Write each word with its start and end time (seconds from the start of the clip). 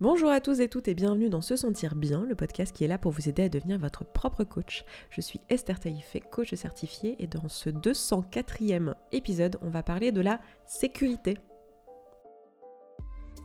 Bonjour 0.00 0.30
à 0.30 0.40
tous 0.40 0.60
et 0.60 0.68
toutes 0.68 0.86
et 0.86 0.94
bienvenue 0.94 1.28
dans 1.28 1.40
Se 1.40 1.56
Sentir 1.56 1.96
Bien, 1.96 2.24
le 2.24 2.36
podcast 2.36 2.72
qui 2.72 2.84
est 2.84 2.86
là 2.86 2.98
pour 2.98 3.10
vous 3.10 3.28
aider 3.28 3.42
à 3.42 3.48
devenir 3.48 3.80
votre 3.80 4.04
propre 4.04 4.44
coach. 4.44 4.84
Je 5.10 5.20
suis 5.20 5.40
Esther 5.48 5.80
Taïfé, 5.80 6.20
coach 6.20 6.54
certifié, 6.54 7.16
et 7.18 7.26
dans 7.26 7.48
ce 7.48 7.68
204e 7.68 8.94
épisode, 9.10 9.58
on 9.60 9.70
va 9.70 9.82
parler 9.82 10.12
de 10.12 10.20
la 10.20 10.40
sécurité. 10.66 11.36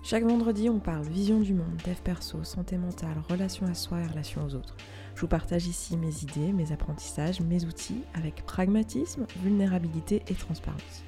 Chaque 0.03 0.25
vendredi, 0.25 0.69
on 0.69 0.79
parle 0.79 1.07
vision 1.07 1.39
du 1.39 1.55
monde, 1.55 1.81
dev 1.87 1.99
perso, 2.03 2.43
santé 2.43 2.77
mentale, 2.77 3.17
relation 3.31 3.65
à 3.65 3.73
soi 3.73 4.01
et 4.01 4.07
relation 4.07 4.45
aux 4.45 4.53
autres. 4.53 4.77
Je 5.15 5.21
vous 5.21 5.27
partage 5.27 5.65
ici 5.65 5.97
mes 5.97 6.21
idées, 6.21 6.53
mes 6.53 6.71
apprentissages, 6.71 7.41
mes 7.41 7.65
outils 7.65 8.03
avec 8.13 8.45
pragmatisme, 8.45 9.25
vulnérabilité 9.41 10.21
et 10.27 10.35
transparence. 10.35 11.03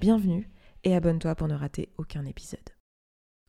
Bienvenue 0.00 0.50
et 0.82 0.96
abonne-toi 0.96 1.36
pour 1.36 1.46
ne 1.46 1.54
rater 1.54 1.90
aucun 1.96 2.26
épisode. 2.26 2.58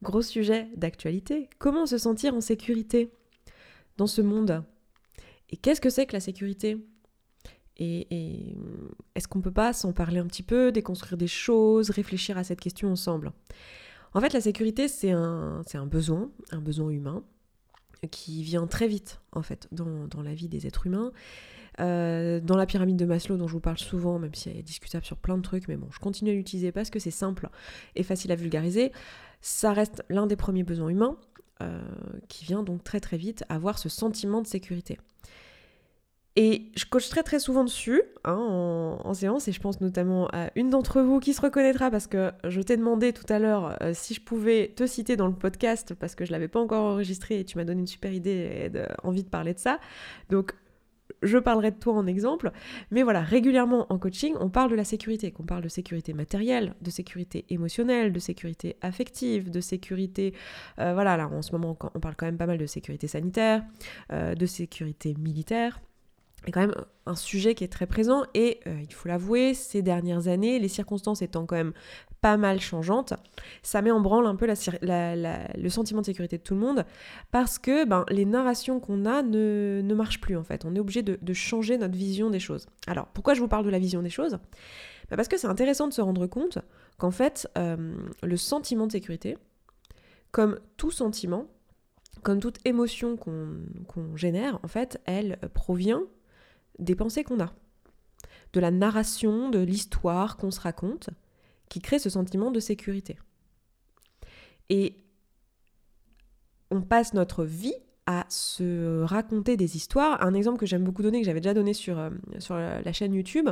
Gros 0.02 0.22
sujet 0.22 0.70
d'actualité, 0.76 1.50
comment 1.60 1.86
se 1.86 1.98
sentir 1.98 2.34
en 2.34 2.42
sécurité 2.42 3.12
dans 3.98 4.08
ce 4.08 4.22
monde? 4.22 4.64
Et 5.50 5.58
qu'est-ce 5.58 5.82
que 5.82 5.90
c'est 5.90 6.06
que 6.06 6.14
la 6.14 6.20
sécurité? 6.20 6.78
Et, 7.78 8.56
est-ce 9.16 9.28
qu'on 9.28 9.42
peut 9.42 9.52
pas 9.52 9.74
s'en 9.74 9.92
parler 9.92 10.20
un 10.20 10.28
petit 10.28 10.44
peu, 10.44 10.72
déconstruire 10.72 11.18
des 11.18 11.28
choses, 11.28 11.90
réfléchir 11.90 12.38
à 12.38 12.44
cette 12.44 12.60
question 12.60 12.92
ensemble? 12.92 13.32
En 14.14 14.22
fait, 14.22 14.34
la 14.34 14.42
sécurité, 14.42 14.88
c'est 14.88 15.12
un, 15.12 15.64
besoin, 15.86 16.32
un 16.52 16.62
besoin 16.62 16.90
humain, 16.90 17.24
qui 18.10 18.44
vient 18.44 18.68
très 18.68 18.88
vite, 18.88 19.22
en 19.32 19.42
fait, 19.42 19.68
dans, 19.72 20.08
dans 20.08 20.22
la 20.22 20.34
vie 20.34 20.48
des 20.48 20.68
êtres 20.68 20.88
humains. 20.88 21.12
Euh, 21.80 22.42
dans 22.42 22.58
la 22.58 22.66
pyramide 22.66 22.98
de 22.98 23.06
Maslow, 23.06 23.38
dont 23.38 23.48
je 23.48 23.54
vous 23.54 23.62
parle 23.62 23.78
souvent, 23.78 24.20
même 24.20 24.34
si 24.34 24.50
elle 24.50 24.58
est 24.58 24.64
discutable 24.64 25.06
sur 25.06 25.18
plein 25.18 25.38
de 25.38 25.42
trucs, 25.42 25.68
mais 25.68 25.78
bon, 25.78 25.88
je 25.92 26.00
continue 26.00 26.32
à 26.32 26.34
l'utiliser 26.34 26.72
parce 26.72 26.90
que 26.90 27.00
c'est 27.00 27.12
simple 27.12 27.50
et 27.96 28.04
facile 28.04 28.32
à 28.32 28.36
vulgariser. 28.36 28.92
Ça 29.42 29.74
reste 29.74 30.04
l'un 30.10 30.28
des 30.28 30.36
premiers 30.36 30.64
besoins 30.64 30.90
humains 30.90 31.18
euh, 31.62 31.80
qui 32.28 32.46
vient 32.46 32.64
donc 32.64 32.84
très 32.84 33.00
très 33.00 33.18
vite 33.18 33.44
avoir 33.50 33.78
ce 33.78 33.90
sentiment 33.90 34.42
de 34.42 34.48
sécurité. 34.48 35.00
Et 36.38 36.72
je 36.78 36.86
coach 36.86 37.10
très 37.10 37.24
très 37.24 37.40
souvent 37.40 37.66
dessus 37.66 38.02
hein, 38.24 38.34
en, 38.34 39.14
séance 39.14 39.50
et 39.50 39.52
je 39.52 39.60
pense 39.60 39.82
notamment 39.82 40.30
à 40.32 40.50
une 40.56 40.70
d'entre 40.70 41.02
vous 41.02 41.20
qui 41.20 41.34
se 41.34 41.42
reconnaîtra 41.42 41.92
parce 41.92 42.08
que 42.08 42.32
je 42.46 42.62
t'ai 42.62 42.78
demandé 42.78 43.12
tout 43.12 43.26
à 43.28 43.38
l'heure 43.38 43.76
euh, 43.84 43.92
si 43.94 44.14
je 44.14 44.22
pouvais 44.22 44.72
te 44.74 44.88
citer 44.88 45.18
dans 45.18 45.28
le 45.28 45.34
podcast 45.34 45.94
parce 45.94 46.16
que 46.16 46.24
je 46.24 46.32
l'avais 46.32 46.48
pas 46.48 46.62
encore 46.62 46.86
enregistré 46.86 47.42
et 47.42 47.44
tu 47.44 47.58
m'as 47.58 47.66
donné 47.66 47.82
une 47.82 47.88
super 47.88 48.14
idée 48.14 48.72
et 48.74 48.82
envie 49.04 49.24
de 49.24 49.30
parler 49.30 49.54
de 49.54 49.60
ça. 49.60 49.80
Je 51.22 51.38
parlerai 51.38 51.72
de 51.72 51.78
toi 51.78 51.94
en 51.94 52.08
exemple, 52.08 52.52
mais 52.90 53.04
voilà, 53.04 53.22
régulièrement 53.22 53.92
en 53.92 53.98
coaching, 53.98 54.34
on 54.40 54.50
parle 54.50 54.72
de 54.72 54.76
la 54.76 54.84
sécurité, 54.84 55.32
qu'on 55.32 55.44
parle 55.44 55.64
de 55.64 55.70
sécurité 55.70 56.14
matérielle, 56.14 56.74
de 56.82 56.90
sécurité 56.90 57.46
émotionnelle, 57.50 58.12
de 58.12 58.20
sécurité 58.20 58.78
affective, 58.82 59.50
de 59.52 59.62
sécurité, 59.62 60.34
euh, 60.80 60.94
voilà, 60.94 61.18
là 61.18 61.28
en 61.28 61.42
ce 61.42 61.52
moment 61.52 61.78
on 61.94 62.00
parle 62.00 62.16
quand 62.16 62.26
même 62.26 62.38
pas 62.38 62.48
mal 62.48 62.58
de 62.58 62.66
sécurité 62.66 63.08
sanitaire, 63.08 63.64
euh, 64.12 64.36
de 64.36 64.46
sécurité 64.46 65.16
militaire. 65.20 65.80
Est 66.48 66.52
quand 66.52 66.62
même 66.62 66.74
un 67.06 67.16
sujet 67.16 67.54
qui 67.54 67.64
est 67.64 67.72
très 67.72 67.86
présent 67.86 68.24
et 68.34 68.62
euh, 68.66 68.82
il 68.82 68.92
faut 68.92 69.08
l'avouer, 69.08 69.54
ces 69.54 69.84
dernières 69.84 70.28
années, 70.28 70.58
les 70.58 70.70
circonstances 70.70 71.22
étant 71.22 71.46
quand 71.46 71.56
même 71.56 71.74
pas 72.22 72.38
mal 72.38 72.60
changeantes, 72.60 73.14
ça 73.64 73.82
met 73.82 73.90
en 73.90 74.00
branle 74.00 74.28
un 74.28 74.36
peu 74.36 74.48
le 74.48 75.70
sentiment 75.70 76.02
de 76.02 76.06
sécurité 76.06 76.38
de 76.38 76.44
tout 76.44 76.54
le 76.54 76.60
monde 76.60 76.86
parce 77.32 77.58
que 77.58 77.86
ben, 77.86 78.06
les 78.10 78.26
narrations 78.26 78.80
qu'on 78.80 79.06
a 79.06 79.24
ne, 79.24 79.82
ne, 79.84 79.94
marchent 79.96 80.22
plus 80.22 80.38
en 80.38 80.44
fait. 80.44 80.64
On 80.64 80.76
est 80.76 80.80
obligé 80.80 81.02
de, 81.02 81.34
changer 81.34 81.78
notre 81.78 81.96
vision 81.96 82.30
des 82.30 82.40
choses. 82.40 82.68
Alors 82.86 83.08
pourquoi 83.08 83.34
je 83.34 83.42
vous 83.42 83.48
parle 83.48 83.66
de 83.66 83.72
la 83.72 83.80
vision 83.80 84.04
des 84.04 84.12
choses? 84.12 84.38
Ben, 85.10 85.16
Parce 85.16 85.28
que 85.28 85.38
c'est 85.38 85.48
intéressant 85.48 85.88
de 85.88 85.94
se 85.94 86.02
rendre 86.02 86.28
compte 86.28 86.60
qu'en 87.00 87.12
fait, 87.12 87.50
le 87.56 88.38
sentiment 88.38 88.86
de 88.86 88.92
sécurité, 88.92 89.38
comme 90.32 90.60
tout 90.78 90.92
sentiment, 90.92 91.48
comme 92.22 92.40
toute 92.40 92.60
émotion 92.66 93.18
qu'on 93.18 94.16
génère, 94.16 94.60
en 94.64 94.68
fait, 94.68 95.02
elle 95.06 95.40
provient 95.56 96.04
des 96.78 96.96
pensées 96.96 97.24
qu'on 97.24 97.40
a, 97.40 97.52
de 98.54 98.60
la 98.60 98.70
narration, 98.70 99.50
de 99.50 99.60
l'histoire 99.60 100.38
qu'on 100.38 100.52
se 100.52 100.60
raconte, 100.60 101.10
qui 101.72 101.80
crée 101.80 102.00
ce 102.00 102.10
sentiment 102.10 102.52
de 102.52 102.60
sécurité. 102.60 103.18
Et 104.68 104.98
on 106.70 106.82
passe 106.82 107.14
notre 107.14 107.46
vie 107.46 107.74
à 108.08 108.26
se 108.30 109.04
raconter 109.04 109.58
des 109.58 109.76
histoires. 109.76 110.24
Un 110.24 110.34
exemple 110.34 110.58
que 110.58 110.66
j'aime 110.66 110.84
beaucoup 110.84 111.04
donner, 111.04 111.20
que 111.20 111.26
j'avais 111.26 111.40
déjà 111.40 111.54
donné 111.54 111.74
sur, 111.74 112.00
euh, 112.00 112.10
sur 112.40 112.56
la 112.56 112.94
chaîne 112.94 113.14
YouTube, 113.14 113.50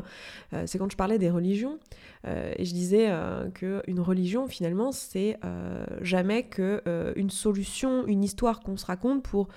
euh, 0.54 0.64
c'est 0.66 0.80
quand 0.80 0.92
je 0.92 0.98
parlais 0.98 1.20
des 1.20 1.30
religions. 1.30 1.80
Euh, 2.28 2.52
et 2.58 2.66
je 2.66 2.74
disais 2.74 3.10
qu'une 3.54 4.00
religion, 4.00 4.48
finalement, 4.48 4.92
c'est 4.92 5.38
jamais 6.02 6.44
que 6.44 6.82
une 7.16 7.30
solution, 7.30 8.06
une 8.08 8.24
histoire 8.24 8.60
qu'on 8.60 8.78
se 8.78 8.86
raconte 8.86 9.24
pour 9.24 9.48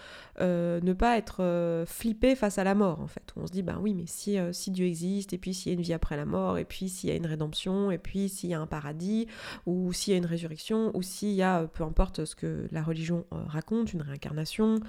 ne 0.41 0.92
pas 0.92 1.16
être 1.16 1.84
flippé 1.86 2.34
face 2.34 2.59
à 2.59 2.64
la 2.64 2.74
mort, 2.74 3.00
en 3.00 3.06
fait. 3.06 3.32
On 3.36 3.47
se 3.47 3.53
dit, 3.53 3.62
ben 3.62 3.78
oui, 3.80 3.94
mais 3.94 4.04
si, 4.06 4.36
si 4.53 4.70
Dieu 4.70 4.86
existe, 4.86 5.32
et 5.32 5.38
puis 5.38 5.54
s'il 5.54 5.72
y 5.72 5.74
a 5.74 5.78
une 5.78 5.82
vie 5.82 5.92
après 5.92 6.16
la 6.16 6.24
mort, 6.24 6.59
et 6.59 6.64
puis 6.64 6.88
s'il 6.88 7.10
y 7.10 7.12
a 7.12 7.16
une 7.16 7.26
rédemption, 7.26 7.91
et 7.91 7.98
puis 7.98 8.28
s'il 8.28 8.50
y 8.50 8.54
a 8.54 8.60
un 8.60 8.66
paradis, 8.66 9.26
ou 9.66 9.92
s'il 9.92 10.12
y 10.12 10.14
a 10.14 10.19
une 10.19 10.26
résurrection, 10.26 10.91
ou 10.94 11.03
s'il 11.03 11.32
y 11.32 11.42
a, 11.42 11.66
peu 11.66 11.84
importe 11.84 12.24
ce 12.24 12.36
que 12.36 12.66
la 12.70 12.82
religion 12.82 13.24
raconte, 13.30 13.92
une 13.92 14.03
réincarnation, 14.03 14.81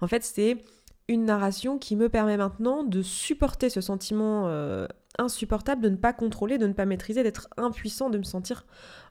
en 0.00 0.06
fait, 0.06 0.24
c'est 0.24 0.64
une 1.08 1.24
narration 1.24 1.78
qui 1.78 1.96
me 1.96 2.08
permet 2.08 2.36
maintenant 2.36 2.84
de 2.84 3.02
supporter 3.02 3.70
ce 3.70 3.80
sentiment 3.80 4.46
euh, 4.46 4.86
insupportable 5.18 5.82
de 5.82 5.88
ne 5.88 5.96
pas 5.96 6.12
contrôler, 6.12 6.58
de 6.58 6.66
ne 6.66 6.72
pas 6.72 6.86
maîtriser, 6.86 7.22
d'être 7.22 7.48
impuissant, 7.56 8.10
de 8.10 8.18
me 8.18 8.22
sentir 8.22 8.66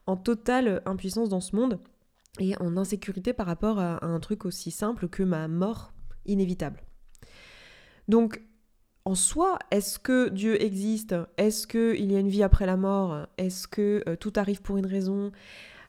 en 0.08 0.18
totale 0.18 0.82
impuissance 0.86 1.30
dans 1.30 1.42
ce 1.42 1.56
monde 1.56 1.80
et 2.40 2.56
en 2.62 2.78
insécurité 2.78 3.34
par 3.34 3.46
rapport 3.46 3.80
à, 3.80 4.04
un 4.06 4.20
truc 4.20 4.46
aussi 4.46 4.72
simple 4.72 5.10
que 5.10 5.22
ma 5.24 5.48
mort 5.48 5.94
inévitable. 6.26 6.82
Donc, 8.08 8.42
en 9.04 9.16
soi, 9.16 9.60
est-ce 9.72 10.00
que 10.00 10.30
Dieu 10.30 10.62
existe? 10.62 11.16
Est-ce 11.38 11.68
qu'il 11.68 12.12
y 12.12 12.16
a 12.16 12.20
une 12.20 12.30
vie 12.30 12.44
après 12.44 12.66
la 12.66 12.78
mort? 12.78 13.28
Est-ce 13.38 13.68
que 13.68 14.04
euh, 14.08 14.16
tout 14.16 14.34
arrive 14.36 14.62
pour 14.62 14.78
une 14.78 14.86
raison? 14.86 15.32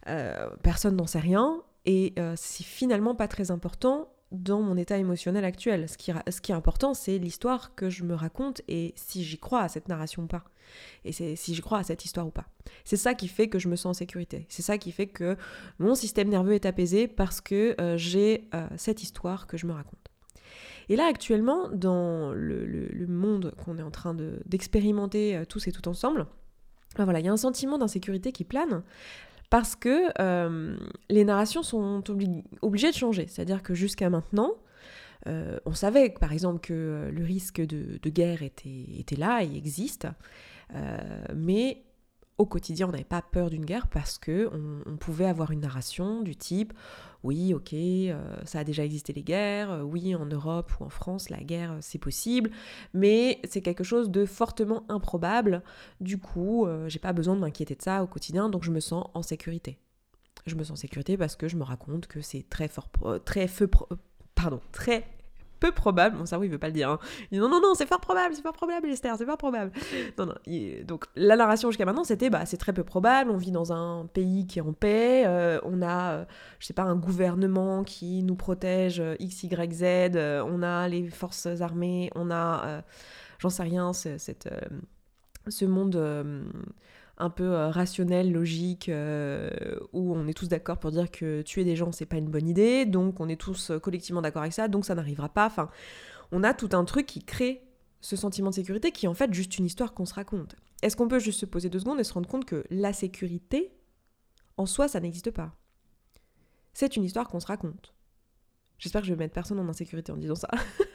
Euh, 0.09 0.49
Personne 0.63 0.97
n'en 0.97 1.07
sait 1.07 1.21
rien. 1.21 1.63
Et 1.85 2.15
c'est 2.37 2.63
finalement 2.63 3.17
pas 3.17 3.27
très 3.27 3.51
important 3.51 4.12
dans 4.33 4.63
mon 4.63 4.77
état 4.77 4.99
émotionnel 4.99 5.45
actuel. 5.45 5.89
Ce 5.89 5.97
qui, 5.97 6.11
est 6.11 6.55
important, 6.55 6.95
c'est 6.95 7.19
l'histoire 7.19 7.75
que 7.75 7.91
je 7.91 8.03
me 8.05 8.15
raconte 8.15 8.63
et 8.69 8.93
si 8.97 9.23
j'y 9.23 9.39
crois 9.39 9.61
à 9.61 9.69
cette 9.69 9.89
narration 9.89 10.25
ou 10.25 10.27
pas. 10.27 10.45
Et 11.05 11.13
c'est 11.13 11.37
si 11.37 11.55
j'y 11.55 11.61
crois 11.61 11.79
à 11.79 11.83
cette 11.83 12.05
histoire 12.05 12.27
ou 12.27 12.31
pas. 12.31 12.47
C'est 12.85 12.97
ça 12.97 13.15
qui 13.15 13.29
fait 13.29 13.49
que 13.49 13.59
je 13.59 13.69
me 13.69 13.77
sens 13.77 13.97
en 13.97 13.99
sécurité. 13.99 14.47
C'est 14.49 14.63
ça 14.63 14.79
qui 14.79 14.91
fait 14.91 15.07
que 15.07 15.37
mon 15.79 15.95
système 15.95 16.29
nerveux 16.29 16.55
est 16.55 16.67
apaisé 16.67 17.09
parce 17.09 17.41
que 17.41 17.75
euh, 17.81 17.97
j'ai 17.97 18.49
euh, 18.55 18.67
cette 18.77 19.03
histoire 19.03 19.47
que 19.47 19.57
je 19.57 19.67
me 19.67 19.73
raconte. 19.73 19.99
Et 20.89 20.97
là, 20.97 21.07
actuellement, 21.07 21.69
dans 21.69 22.33
le, 22.33 23.07
monde 23.07 23.55
qu'on 23.65 23.79
est 23.79 23.83
en 23.83 23.91
train 23.91 24.15
d'expérimenter 24.47 25.37
euh, 25.37 25.45
tous 25.45 25.69
et 25.69 25.73
tout 25.73 25.89
ensemble, 25.89 26.27
ben 26.97 27.05
voilà, 27.05 27.21
il 27.21 27.27
y 27.27 27.29
a 27.29 27.33
un 27.33 27.37
sentiment 27.37 27.79
d'insécurité 27.79 28.33
qui 28.33 28.45
plane 28.45 28.83
parce 29.53 29.77
que 29.77 30.11
euh, 30.19 30.79
les 31.11 31.27
narrations 31.27 31.63
sont 31.63 32.03
obligées 32.63 32.91
de 32.91 32.97
changer. 32.97 33.27
C'est-à-dire 33.29 33.63
que 33.63 33.75
jusqu'à 33.75 34.09
maintenant, 34.09 34.55
euh, 35.29 35.59
on 35.67 35.75
savait 35.75 36.09
par 36.09 36.33
exemple 36.33 36.61
que 36.61 36.73
euh, 36.73 37.11
le 37.11 37.23
risque 37.23 37.61
de, 37.61 37.99
guerre 38.09 38.43
était, 38.43 38.87
était, 38.99 39.17
là 39.17 39.43
et 39.43 39.55
existe, 39.55 40.09
mais 41.37 41.83
au 42.43 42.47
quotidien, 42.47 42.89
on 42.89 42.93
n'avait 42.93 43.05
pas 43.05 43.23
peur 43.23 43.51
d'une 43.51 43.65
guerre 43.65 43.87
parce 43.87 44.19
que 44.19 44.51
on, 44.87 44.97
pouvait 44.97 45.27
avoir 45.27 45.51
une 45.51 45.61
narration 45.61 46.23
du 46.23 46.37
type 46.37 46.73
oui, 47.23 47.55
ok, 47.55 47.73
euh, 47.73 48.37
ça 48.45 48.61
a 48.61 48.65
déjà 48.65 48.85
existé 48.85 49.13
les 49.13 49.23
guerres, 49.23 49.71
euh, 49.71 49.83
oui, 49.83 50.15
en 50.15 50.27
Europe 50.27 50.73
ou 50.81 50.85
en 50.85 50.89
France, 50.89 51.31
la 51.31 51.39
guerre, 51.39 51.73
euh, 51.73 51.79
c'est 51.81 51.99
possible, 51.99 52.51
mais 52.95 53.41
c'est 53.49 53.63
quelque 53.63 53.85
chose 53.85 54.11
de 54.11 54.25
fortement 54.25 54.85
improbable. 54.89 55.63
Du 56.01 56.19
coup, 56.19 56.67
j'ai 56.89 56.99
pas 56.99 57.13
besoin 57.13 57.37
de 57.37 57.41
m'inquiéter 57.41 57.75
de 57.75 57.83
ça 57.83 58.03
au 58.03 58.07
quotidien, 58.07 58.49
donc 58.49 58.65
je 58.65 58.71
me 58.71 58.81
sens 58.81 59.07
en 59.15 59.23
sécurité. 59.23 59.79
Je 60.47 60.57
me 60.57 60.65
sens 60.65 60.73
en 60.73 60.81
sécurité 60.81 61.17
parce 61.17 61.37
que 61.37 61.47
je 61.47 61.57
me 61.57 61.63
raconte 61.63 62.09
que 62.09 62.21
c'est 62.21 62.49
très 62.49 62.67
fort, 62.67 62.91
très 63.25 63.47
feu, 63.47 63.71
pardon, 64.35 64.61
très 64.73 65.07
peu 65.63 65.71
probable, 65.71 66.17
mon 66.17 66.27
cerveau 66.27 66.45
il 66.45 66.51
veut 66.51 66.59
pas 66.59 66.67
le 66.67 66.73
dire, 66.73 66.91
hein. 66.91 66.99
il 67.31 67.37
dit 67.37 67.39
non, 67.39 67.49
non, 67.49 67.61
non, 67.61 67.75
c'est 67.75 67.87
fort 67.87 68.01
probable, 68.01 68.35
c'est 68.35 68.43
fort 68.43 68.53
probable, 68.53 68.89
Esther, 68.89 69.15
c'est 69.17 69.25
fort 69.25 69.39
probable. 69.39 69.71
Non, 70.19 70.27
non, 70.27 70.35
donc 70.85 71.05
la 71.15 71.37
narration 71.37 71.71
jusqu'à 71.71 71.85
maintenant 71.85 72.03
c'était, 72.03 72.31
bah, 72.31 72.45
c'est 72.47 72.57
très 72.57 72.73
peu 72.73 72.83
probable, 72.83 73.31
on 73.31 73.37
vit 73.37 73.53
dans 73.53 73.73
un 73.73 74.07
pays 74.07 74.47
qui 74.49 74.59
est 74.59 74.63
en 74.63 74.73
paix, 74.73 75.23
euh, 75.25 75.61
on 75.63 75.81
a, 75.81 76.13
euh, 76.15 76.25
je 76.59 76.67
sais 76.67 76.75
pas, 76.75 76.83
un 76.83 76.97
gouvernement 76.97 77.85
qui 77.85 78.25
nous 78.25 78.35
protège 78.35 78.99
euh, 78.99 79.15
X, 79.21 79.45
Y, 79.45 79.73
Z, 79.73 80.17
on 80.47 80.63
a 80.65 80.89
les 80.89 81.09
forces 81.11 81.47
armées, 81.47 82.11
on 82.17 82.31
a, 82.33 82.83
j'en 83.39 83.51
sais 83.51 83.63
rien, 83.63 83.93
ce 83.93 85.65
monde 85.65 85.97
un 87.19 87.31
peu 87.31 87.45
euh, 87.45 87.69
rationnel, 87.71 88.33
logique, 88.33 88.89
euh, 88.89 89.51
où 89.93 90.15
on 90.15 90.27
est 90.27 90.35
tous 90.35 90.49
d'accord 90.49 90.79
pour 90.79 90.91
dire 90.91 91.11
que 91.11 91.43
tuer 91.43 91.65
des 91.65 91.77
gens, 91.77 91.93
c'est 91.93 92.07
pas 92.07 92.17
une 92.17 92.29
bonne 92.29 92.49
idée, 92.49 92.87
donc 92.87 93.21
on 93.21 93.29
est 93.29 93.41
tous 93.41 93.71
euh, 93.71 93.79
collectivement 93.79 94.23
d'accord 94.23 94.43
avec 94.43 94.53
ça, 94.53 94.69
donc 94.69 94.85
ça 94.85 94.95
n'arrivera 94.95 95.29
pas. 95.29 95.47
Enfin, 95.47 95.71
on 96.33 96.43
a 96.43 96.55
tout 96.55 96.71
un 96.73 96.85
truc 96.85 97.07
qui 97.07 97.25
crée 97.25 97.63
ce 98.01 98.17
sentiment 98.17 98.51
de 98.51 98.55
sécurité 98.55 98.91
qui 98.91 99.07
est 99.07 99.09
en 99.09 99.15
fait 99.15 99.33
juste 99.33 99.59
une 99.59 99.67
histoire 99.67 99.95
qu'on 99.95 100.07
se 100.07 100.15
raconte. 100.15 100.57
Est-ce 100.83 100.97
qu'on 100.97 101.09
peut 101.09 101.21
juste 101.21 101.41
se 101.41 101.47
poser 101.47 101.69
deux 101.69 101.79
secondes 101.79 102.01
et 102.01 102.05
se 102.05 102.13
rendre 102.13 102.29
compte 102.29 102.45
que 102.45 102.65
la 102.71 102.93
sécurité, 102.93 103.73
en 104.57 104.67
soi, 104.67 104.89
ça 104.89 104.99
n'existe 104.99 105.31
pas? 105.31 105.55
C'est 106.73 106.97
une 106.97 107.05
histoire 107.05 107.29
qu'on 107.29 107.41
se 107.41 107.47
raconte. 107.47 107.95
J'espère 108.79 109.03
que 109.03 109.07
je 109.07 109.13
vais 109.13 109.19
mettre 109.19 109.35
personne 109.35 109.61
en 109.61 109.69
insécurité 109.69 110.11
en 110.11 110.17
disant 110.17 110.35
ça. 110.35 110.49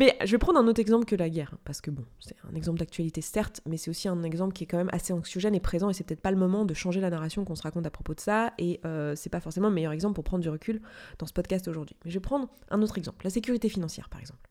mais 0.00 0.16
je 0.24 0.30
vais 0.32 0.38
prendre 0.38 0.58
un 0.58 0.66
autre 0.66 0.80
exemple 0.80 1.04
que 1.04 1.14
la 1.14 1.28
guerre, 1.28 1.56
parce 1.64 1.82
que 1.82 1.90
bon, 1.90 2.06
c'est 2.20 2.34
un 2.50 2.54
exemple 2.54 2.78
d'actualité 2.78 3.20
certes, 3.20 3.60
mais 3.68 3.76
c'est 3.76 3.90
aussi 3.90 4.08
un 4.08 4.22
exemple 4.22 4.54
qui 4.54 4.64
est 4.64 4.66
quand 4.66 4.78
même 4.78 4.88
assez 4.92 5.12
anxiogène 5.12 5.54
et 5.54 5.60
présent, 5.60 5.90
et 5.90 5.92
c'est 5.92 6.04
peut-être 6.04 6.22
pas 6.22 6.30
le 6.30 6.38
moment 6.38 6.64
de 6.64 6.72
changer 6.72 7.02
la 7.02 7.10
narration 7.10 7.44
qu'on 7.44 7.54
se 7.54 7.62
raconte 7.62 7.84
à 7.84 7.90
propos 7.90 8.14
de 8.14 8.20
ça, 8.20 8.54
et 8.56 8.80
euh, 8.86 9.14
c'est 9.14 9.28
pas 9.28 9.40
forcément 9.40 9.68
le 9.68 9.74
meilleur 9.74 9.92
exemple 9.92 10.14
pour 10.14 10.24
prendre 10.24 10.42
du 10.42 10.48
recul 10.48 10.80
dans 11.18 11.26
ce 11.26 11.34
podcast 11.34 11.68
aujourd'hui. 11.68 11.96
Mais 12.04 12.10
je 12.10 12.16
vais 12.16 12.22
prendre 12.22 12.48
un 12.70 12.80
autre 12.80 12.96
exemple, 12.96 13.24
la 13.24 13.30
sécurité 13.30 13.68
financière 13.68 14.08
par 14.08 14.20
exemple. 14.20 14.48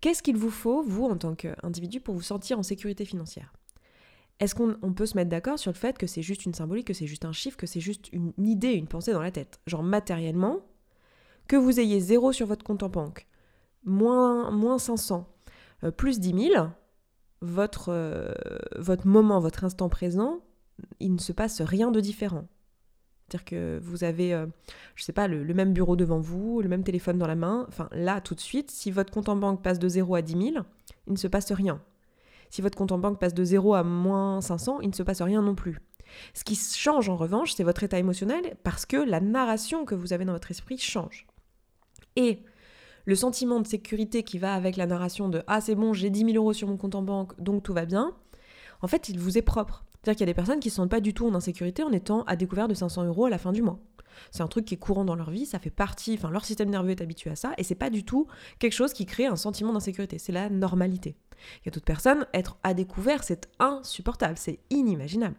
Qu'est-ce 0.00 0.22
qu'il 0.22 0.36
vous 0.36 0.50
faut, 0.50 0.82
vous, 0.84 1.06
en 1.06 1.16
tant 1.16 1.34
qu'individu, 1.34 2.00
pour 2.00 2.14
vous 2.14 2.22
sentir 2.22 2.56
en 2.56 2.62
sécurité 2.62 3.04
financière? 3.04 3.52
Est-ce 4.38 4.54
qu'on 4.54 4.92
peut 4.92 5.06
se 5.06 5.16
mettre 5.16 5.30
d'accord 5.30 5.58
sur 5.58 5.72
le 5.72 5.76
fait 5.76 5.98
que 5.98 6.06
c'est 6.06 6.22
juste 6.22 6.44
une 6.44 6.54
symbolique, 6.54 6.86
que 6.86 6.94
c'est 6.94 7.06
juste 7.06 7.24
un 7.24 7.32
chiffre, 7.32 7.56
que 7.56 7.66
c'est 7.66 7.80
juste 7.80 8.12
une 8.12 8.32
idée, 8.38 8.74
une 8.74 8.86
pensée 8.86 9.12
dans 9.12 9.22
la 9.22 9.32
tête? 9.32 9.58
Genre 9.66 9.82
matériellement, 9.82 10.60
que 11.48 11.56
vous 11.56 11.80
ayez 11.80 12.00
zéro 12.00 12.32
sur 12.32 12.46
votre 12.46 12.62
compte 12.62 12.82
en 12.82 12.90
banque, 12.90 13.26
moins, 13.86 14.50
moins 14.50 14.78
500, 14.78 15.26
euh, 15.84 15.90
plus 15.90 16.20
10 16.20 16.50
000, 16.52 16.66
votre, 17.40 17.88
euh, 17.90 18.32
votre 18.76 19.06
moment, 19.06 19.40
votre 19.40 19.64
instant 19.64 19.88
présent, 19.88 20.40
il 21.00 21.14
ne 21.14 21.18
se 21.18 21.32
passe 21.32 21.62
rien 21.62 21.90
de 21.90 22.00
différent. 22.00 22.46
C'est-à-dire 23.28 23.44
que 23.44 23.80
vous 23.82 24.04
avez, 24.04 24.34
euh, 24.34 24.46
je 24.94 25.02
sais 25.02 25.12
pas, 25.12 25.26
le, 25.26 25.52
même 25.52 25.72
bureau 25.72 25.96
devant 25.96 26.20
vous, 26.20 26.60
le 26.60 26.68
même 26.68 26.84
téléphone 26.84 27.18
dans 27.18 27.26
la 27.26 27.34
main. 27.34 27.64
Enfin, 27.68 27.88
là, 27.92 28.20
tout 28.20 28.34
de 28.34 28.40
suite, 28.40 28.70
si 28.70 28.90
votre 28.90 29.12
compte 29.12 29.28
en 29.28 29.36
banque 29.36 29.62
passe 29.62 29.78
de 29.78 29.88
0 29.88 30.14
à 30.14 30.22
10 30.22 30.32
000, 30.52 30.64
il 31.06 31.12
ne 31.12 31.18
se 31.18 31.26
passe 31.26 31.50
rien. 31.50 31.80
Si 32.50 32.62
votre 32.62 32.78
compte 32.78 32.92
en 32.92 32.98
banque 32.98 33.18
passe 33.18 33.34
de 33.34 33.42
0 33.42 33.74
à 33.74 33.82
moins 33.82 34.40
500, 34.40 34.80
il 34.80 34.90
ne 34.90 34.94
se 34.94 35.02
passe 35.02 35.22
rien 35.22 35.42
non 35.42 35.56
plus. 35.56 35.80
Ce 36.34 36.44
qui 36.44 36.54
change 36.54 37.08
en 37.08 37.16
revanche, 37.16 37.54
c'est 37.54 37.64
votre 37.64 37.82
état 37.82 37.98
émotionnel 37.98 38.56
parce 38.62 38.86
que 38.86 38.96
la 38.96 39.20
narration 39.20 39.84
que 39.84 39.96
vous 39.96 40.12
avez 40.12 40.24
dans 40.24 40.32
votre 40.32 40.52
esprit 40.52 40.78
change. 40.78 41.26
Et 42.14 42.44
le 43.06 43.14
sentiment 43.14 43.60
de 43.60 43.66
sécurité 43.66 44.22
qui 44.24 44.38
va 44.38 44.54
avec 44.54 44.76
la 44.76 44.86
narration 44.86 45.28
de 45.28 45.42
Ah, 45.46 45.60
c'est 45.60 45.74
bon, 45.74 45.92
j'ai 45.92 46.10
10 46.10 46.32
000 46.32 46.36
euros 46.36 46.52
sur 46.52 46.68
mon 46.68 46.76
compte 46.76 46.96
en 46.96 47.02
banque, 47.02 47.40
donc 47.40 47.62
tout 47.62 47.72
va 47.72 47.86
bien, 47.86 48.14
en 48.82 48.88
fait, 48.88 49.08
il 49.08 49.18
vous 49.18 49.38
est 49.38 49.42
propre. 49.42 49.84
C'est-à-dire 50.02 50.18
qu'il 50.18 50.26
y 50.26 50.30
a 50.30 50.32
des 50.32 50.34
personnes 50.34 50.60
qui 50.60 50.68
ne 50.68 50.70
se 50.70 50.76
sentent 50.76 50.90
pas 50.90 51.00
du 51.00 51.14
tout 51.14 51.26
en 51.26 51.34
insécurité 51.34 51.82
en 51.82 51.92
étant 51.92 52.22
à 52.24 52.36
découvert 52.36 52.68
de 52.68 52.74
500 52.74 53.04
euros 53.04 53.26
à 53.26 53.30
la 53.30 53.38
fin 53.38 53.52
du 53.52 53.62
mois. 53.62 53.78
C'est 54.30 54.42
un 54.42 54.48
truc 54.48 54.64
qui 54.64 54.74
est 54.74 54.78
courant 54.78 55.04
dans 55.04 55.14
leur 55.14 55.30
vie, 55.30 55.46
ça 55.46 55.58
fait 55.58 55.70
partie, 55.70 56.14
enfin 56.14 56.30
leur 56.30 56.44
système 56.44 56.70
nerveux 56.70 56.90
est 56.90 57.02
habitué 57.02 57.30
à 57.30 57.36
ça, 57.36 57.52
et 57.58 57.64
c'est 57.64 57.74
pas 57.74 57.90
du 57.90 58.04
tout 58.04 58.26
quelque 58.58 58.72
chose 58.72 58.92
qui 58.92 59.04
crée 59.04 59.26
un 59.26 59.36
sentiment 59.36 59.72
d'insécurité, 59.72 60.18
c'est 60.18 60.32
la 60.32 60.48
normalité. 60.48 61.16
Il 61.60 61.66
y 61.66 61.68
a 61.68 61.70
d'autres 61.70 61.84
personnes, 61.84 62.26
être 62.32 62.56
à 62.62 62.72
découvert, 62.72 63.24
c'est 63.24 63.48
insupportable, 63.58 64.38
c'est 64.38 64.58
inimaginable. 64.70 65.36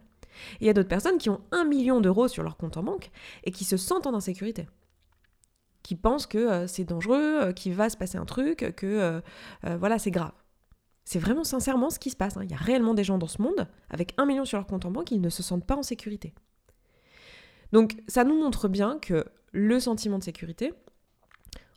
il 0.60 0.66
y 0.66 0.70
a 0.70 0.72
d'autres 0.72 0.88
personnes 0.88 1.18
qui 1.18 1.28
ont 1.28 1.40
un 1.50 1.64
million 1.64 2.00
d'euros 2.00 2.28
sur 2.28 2.44
leur 2.44 2.56
compte 2.56 2.76
en 2.76 2.84
banque 2.84 3.10
et 3.42 3.50
qui 3.50 3.64
se 3.64 3.76
sentent 3.76 4.06
en 4.06 4.14
insécurité 4.14 4.66
qui 5.88 5.96
pensent 5.96 6.26
que 6.26 6.36
euh, 6.36 6.66
c'est 6.66 6.84
dangereux, 6.84 7.40
euh, 7.40 7.52
qu'il 7.54 7.72
va 7.72 7.88
se 7.88 7.96
passer 7.96 8.18
un 8.18 8.26
truc, 8.26 8.74
que 8.76 8.84
euh, 9.64 9.76
voilà, 9.78 9.98
c'est 9.98 10.10
grave. 10.10 10.34
C'est 11.06 11.18
vraiment 11.18 11.44
sincèrement 11.44 11.88
ce 11.88 11.98
qui 11.98 12.10
se 12.10 12.16
passe. 12.16 12.36
Hein. 12.36 12.42
Il 12.44 12.50
y 12.50 12.54
a 12.54 12.58
réellement 12.58 12.92
des 12.92 13.04
gens 13.04 13.16
dans 13.16 13.26
ce 13.26 13.40
monde, 13.40 13.66
avec 13.88 14.12
un 14.18 14.26
million 14.26 14.44
sur 14.44 14.58
leur 14.58 14.66
compte 14.66 14.84
en 14.84 14.90
banque, 14.90 15.06
qui 15.06 15.18
ne 15.18 15.30
se 15.30 15.42
sentent 15.42 15.64
pas 15.64 15.76
en 15.76 15.82
sécurité. 15.82 16.34
Donc 17.72 17.96
ça 18.06 18.24
nous 18.24 18.38
montre 18.38 18.68
bien 18.68 18.98
que 18.98 19.24
le 19.52 19.80
sentiment 19.80 20.18
de 20.18 20.24
sécurité, 20.24 20.74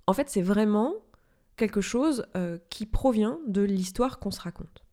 en 0.07 0.11
fait, 0.11 0.29
c'est 0.29 0.41
vraiment 0.41 0.93
quelque 1.55 1.79
chose 1.79 2.25
qui 2.69 2.85
provient 2.85 3.39
de 3.47 3.61
l'histoire 3.61 4.19
qu'on 4.19 4.31
se 4.31 4.41
raconte. 4.41 4.83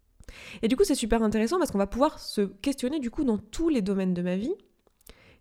Et 0.63 0.69
du 0.69 0.77
coup, 0.77 0.85
c'est 0.85 0.95
super 0.95 1.25
intéressant 1.25 1.59
parce 1.59 1.73
qu'on 1.73 1.79
va 1.79 1.89
pouvoir 1.89 2.21
se 2.21 2.43
questionner 2.43 3.01
du 3.01 3.11
coup 3.11 3.25
dans 3.25 3.39
tous 3.39 3.69
les 3.69 3.83
domaines 3.83 4.15
de 4.15 4.23
ma 4.23 4.37
vie. 4.37 4.55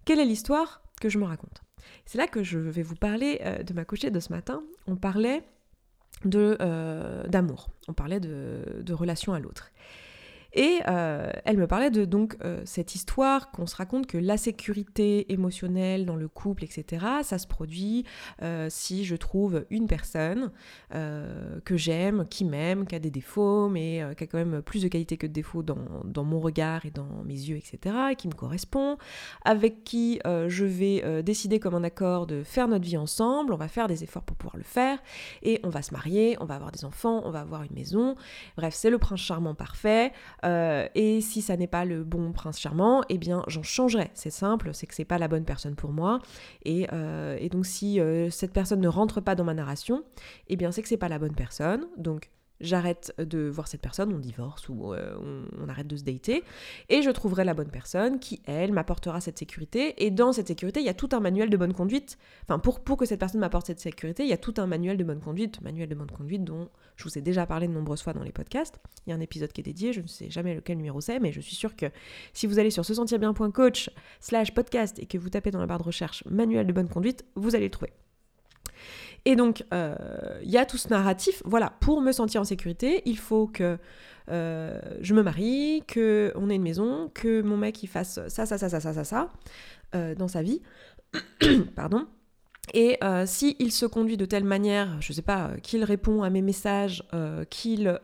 Quelle 0.03 0.19
est 0.19 0.25
l'histoire 0.25 0.81
que 0.99 1.09
je 1.09 1.19
me 1.19 1.25
raconte? 1.25 1.66
C'est 2.05 2.17
là 2.17 2.27
que 2.27 2.43
je 2.43 2.59
vais 2.59 2.83
vous 2.83 2.95
parler 2.95 3.39
euh, 3.43 3.63
de 3.63 3.73
ma 3.73 3.85
couchée 3.85 4.11
de 4.11 4.19
ce 4.19 4.31
matin. 4.31 4.63
On 4.87 4.95
parlait 4.95 5.43
euh, 6.35 7.27
d'amour, 7.27 7.69
on 7.87 7.93
parlait 7.93 8.19
de 8.19 8.93
relation 8.93 9.33
à 9.33 9.39
l'autre. 9.39 9.71
Et 10.53 10.79
euh, 10.87 11.31
elle 11.45 11.57
me 11.57 11.67
parlait 11.67 11.91
de 11.91 12.05
donc 12.05 12.37
euh, 12.43 12.61
cette 12.65 12.95
histoire 12.95 13.51
qu'on 13.51 13.67
se 13.67 13.75
raconte 13.75 14.07
que 14.07 14.17
la 14.17 14.37
sécurité 14.37 15.31
émotionnelle 15.31 16.05
dans 16.05 16.15
le 16.15 16.27
couple, 16.27 16.63
etc., 16.63 17.05
ça 17.23 17.37
se 17.37 17.47
produit 17.47 18.05
euh, 18.41 18.67
si 18.69 19.05
je 19.05 19.15
trouve 19.15 19.65
une 19.69 19.87
personne 19.87 20.51
que 20.91 21.77
j'aime, 21.77 22.25
qui 22.29 22.45
m'aime, 22.45 22.85
qui 22.85 22.95
a 22.95 22.99
des 22.99 23.11
défauts, 23.11 23.69
mais 23.69 24.01
qui 24.17 24.23
a 24.23 24.27
quand 24.27 24.37
même 24.37 24.61
plus 24.61 24.81
de 24.81 24.87
qualité 24.87 25.17
que 25.17 25.27
de 25.27 25.31
défauts 25.31 25.63
dans, 25.63 25.77
dans, 26.03 26.23
mon 26.23 26.39
regard 26.39 26.85
et 26.85 26.91
dans 26.91 27.23
mes 27.25 27.33
yeux, 27.33 27.57
etc., 27.57 27.95
et 28.11 28.15
qui 28.15 28.27
me 28.27 28.33
correspond, 28.33 28.97
avec 29.45 29.83
qui 29.83 30.19
je 30.25 30.65
vais 30.65 31.23
décider 31.23 31.59
comme 31.59 31.75
un 31.75 31.83
accord 31.83 32.27
de 32.27 32.43
faire 32.43 32.67
notre 32.67 32.85
vie 32.85 32.97
ensemble, 32.97 33.53
on 33.53 33.57
va 33.57 33.67
faire 33.67 33.87
des 33.87 34.03
efforts 34.03 34.23
pour 34.23 34.37
pouvoir 34.37 34.57
le 34.57 34.63
faire, 34.63 34.99
et 35.43 35.59
on 35.63 35.69
va 35.69 35.81
se 35.81 35.93
marier, 35.93 36.37
on 36.39 36.45
va 36.45 36.55
avoir 36.55 36.71
des 36.71 36.85
enfants, 36.85 37.21
on 37.25 37.31
va 37.31 37.41
avoir 37.41 37.63
une 37.63 37.73
maison, 37.73 38.15
bref, 38.57 38.73
c'est 38.73 38.89
le 38.89 38.97
prince 38.97 39.19
charmant 39.19 39.55
parfait. 39.55 40.11
Euh, 40.45 40.87
et 40.95 41.21
si 41.21 41.41
ça 41.41 41.57
n'est 41.57 41.67
pas 41.67 41.85
le 41.85 42.03
bon 42.03 42.31
prince 42.31 42.59
charmant, 42.59 43.03
eh 43.09 43.17
bien 43.17 43.43
j'en 43.47 43.63
changerai. 43.63 44.11
C'est 44.13 44.29
simple, 44.29 44.73
c'est 44.73 44.87
que 44.87 44.93
c'est 44.93 45.05
pas 45.05 45.17
la 45.17 45.27
bonne 45.27 45.45
personne 45.45 45.75
pour 45.75 45.91
moi. 45.91 46.19
Et, 46.63 46.87
euh, 46.93 47.37
donc 47.49 47.65
si 47.65 47.99
euh, 47.99 48.29
cette 48.29 48.53
personne 48.53 48.81
ne 48.81 48.87
rentre 48.87 49.21
pas 49.21 49.35
dans 49.35 49.43
ma 49.43 49.53
narration, 49.53 50.03
eh 50.47 50.55
bien 50.55 50.71
c'est 50.71 50.81
que 50.81 50.87
c'est 50.87 50.97
pas 50.97 51.09
la 51.09 51.19
bonne 51.19 51.35
personne. 51.35 51.87
Donc 51.97 52.29
j'arrête 52.61 53.13
de 53.17 53.47
voir 53.47 53.67
cette 53.67 53.81
personne, 53.81 54.13
on 54.13 54.19
divorce 54.19 54.69
ou 54.69 54.93
euh, 54.93 55.17
on, 55.59 55.69
arrête 55.69 55.87
de 55.87 55.97
se 55.97 56.03
dater, 56.03 56.43
et 56.89 57.01
je 57.01 57.09
trouverai 57.09 57.43
la 57.43 57.53
bonne 57.53 57.69
personne 57.69 58.19
qui, 58.19 58.41
elle, 58.45 58.71
m'apportera 58.71 59.21
cette 59.21 59.37
sécurité. 59.37 60.05
Et 60.05 60.11
dans 60.11 60.31
cette 60.31 60.47
sécurité, 60.47 60.79
il 60.79 60.85
y 60.85 60.89
a 60.89 60.93
tout 60.93 61.09
un 61.11 61.19
manuel 61.19 61.49
de 61.49 61.57
bonne 61.57 61.73
conduite. 61.73 62.17
Enfin, 62.43 62.59
pour, 62.59 62.79
pour 62.79 62.97
que 62.97 63.05
cette 63.05 63.19
personne 63.19 63.41
m'apporte 63.41 63.67
cette 63.67 63.79
sécurité, 63.79 64.23
il 64.23 64.29
y 64.29 64.33
a 64.33 64.37
tout 64.37 64.53
un 64.57 64.67
manuel 64.67 64.97
de 64.97 65.03
bonne 65.03 65.19
conduite, 65.19 65.61
manuel 65.61 65.89
de 65.89 65.95
bonne 65.95 66.11
conduite 66.11 66.43
dont 66.43 66.69
je 66.95 67.03
vous 67.03 67.17
ai 67.17 67.21
déjà 67.21 67.45
parlé 67.45 67.67
de 67.67 67.73
nombreuses 67.73 68.01
fois 68.01 68.13
dans 68.13 68.23
les 68.23 68.31
podcasts. 68.31 68.79
Il 69.05 69.09
y 69.11 69.13
a 69.13 69.15
un 69.15 69.19
épisode 69.19 69.51
qui 69.51 69.61
est 69.61 69.63
dédié, 69.63 69.93
je 69.93 70.01
ne 70.01 70.07
sais 70.07 70.29
jamais 70.29 70.55
lequel 70.55 70.77
numéro 70.77 71.01
c'est, 71.01 71.19
mais 71.19 71.31
je 71.31 71.41
suis 71.41 71.55
sûre 71.55 71.75
que 71.75 71.87
si 72.33 72.47
vous 72.47 72.59
allez 72.59 72.71
sur 72.71 72.85
se 72.85 72.93
sentir 72.93 73.19
bien.coach 73.19 73.89
slash 74.19 74.53
podcast 74.53 74.99
et 74.99 75.05
que 75.05 75.17
vous 75.17 75.29
tapez 75.29 75.51
dans 75.51 75.59
la 75.59 75.67
barre 75.67 75.79
de 75.79 75.83
recherche 75.83 76.23
manuel 76.25 76.65
de 76.65 76.73
bonne 76.73 76.89
conduite, 76.89 77.25
vous 77.35 77.55
allez 77.55 77.65
le 77.65 77.71
trouver. 77.71 77.93
Et 79.25 79.35
donc, 79.35 79.63
euh, 79.73 79.95
il 80.43 80.49
y 80.49 80.57
a 80.57 80.65
tout 80.65 80.77
ce 80.77 80.89
narratif. 80.89 81.41
Voilà, 81.45 81.73
pour 81.79 82.01
me 82.01 82.11
sentir 82.11 82.41
en 82.41 82.45
sécurité, 82.45 83.01
il 83.05 83.17
faut 83.17 83.47
que 83.47 83.77
euh, 84.29 84.79
je 85.01 85.13
me 85.13 85.23
marie, 85.23 85.83
que 85.87 86.31
on 86.35 86.49
ait 86.49 86.55
une 86.55 86.63
maison, 86.63 87.11
que 87.13 87.41
mon 87.41 87.57
mec 87.57 87.81
il 87.83 87.87
fasse 87.87 88.19
ça, 88.27 88.45
ça, 88.45 88.57
ça, 88.57 88.69
ça, 88.69 88.79
ça, 88.79 88.93
ça, 88.93 89.03
ça 89.03 89.31
euh, 89.95 90.15
dans 90.15 90.27
sa 90.27 90.41
vie. 90.41 90.61
Pardon. 91.75 92.07
Et 92.73 92.99
si 93.25 93.55
il 93.59 93.71
se 93.71 93.85
conduit 93.85 94.17
de 94.17 94.25
telle 94.25 94.43
manière, 94.43 94.97
je 94.99 95.13
sais 95.13 95.21
pas, 95.21 95.51
qu'il 95.63 95.85
répond 95.85 96.23
à 96.23 96.29
mes 96.29 96.41
messages, 96.41 97.01
qu'il 97.49 97.97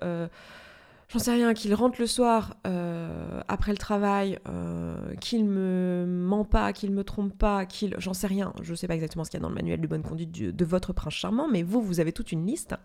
j'en 1.13 1.19
sais 1.19 1.31
rien, 1.31 1.53
qu'il 1.53 1.73
rentre 1.75 1.99
le 1.99 2.07
soir 2.07 2.57
euh, 2.65 3.41
après 3.47 3.71
le 3.71 3.77
travail, 3.77 4.39
euh, 4.49 5.15
qu'il 5.21 5.45
me 5.45 6.05
ment 6.07 6.43
pas, 6.43 6.73
qu'il 6.73 6.91
me 6.91 7.03
trompe 7.03 7.37
pas, 7.37 7.65
qu'il, 7.65 7.95
j'en 7.99 8.13
sais 8.13 8.27
rien, 8.27 8.53
je 8.61 8.73
sais 8.73 8.87
pas 8.87 8.95
exactement 8.95 9.23
ce 9.23 9.29
qu'il 9.29 9.39
y 9.39 9.41
a 9.41 9.43
dans 9.43 9.49
le 9.49 9.55
manuel 9.55 9.79
de 9.79 9.87
bonne 9.87 10.01
conduite 10.01 10.31
de 10.31 10.65
votre 10.65 10.91
prince 10.91 11.13
charmant, 11.13 11.47
mais 11.47 11.61
vous, 11.61 11.81
vous 11.81 11.99
avez 11.99 12.13
toute 12.13 12.31
une 12.31 12.45
liste. 12.45 12.75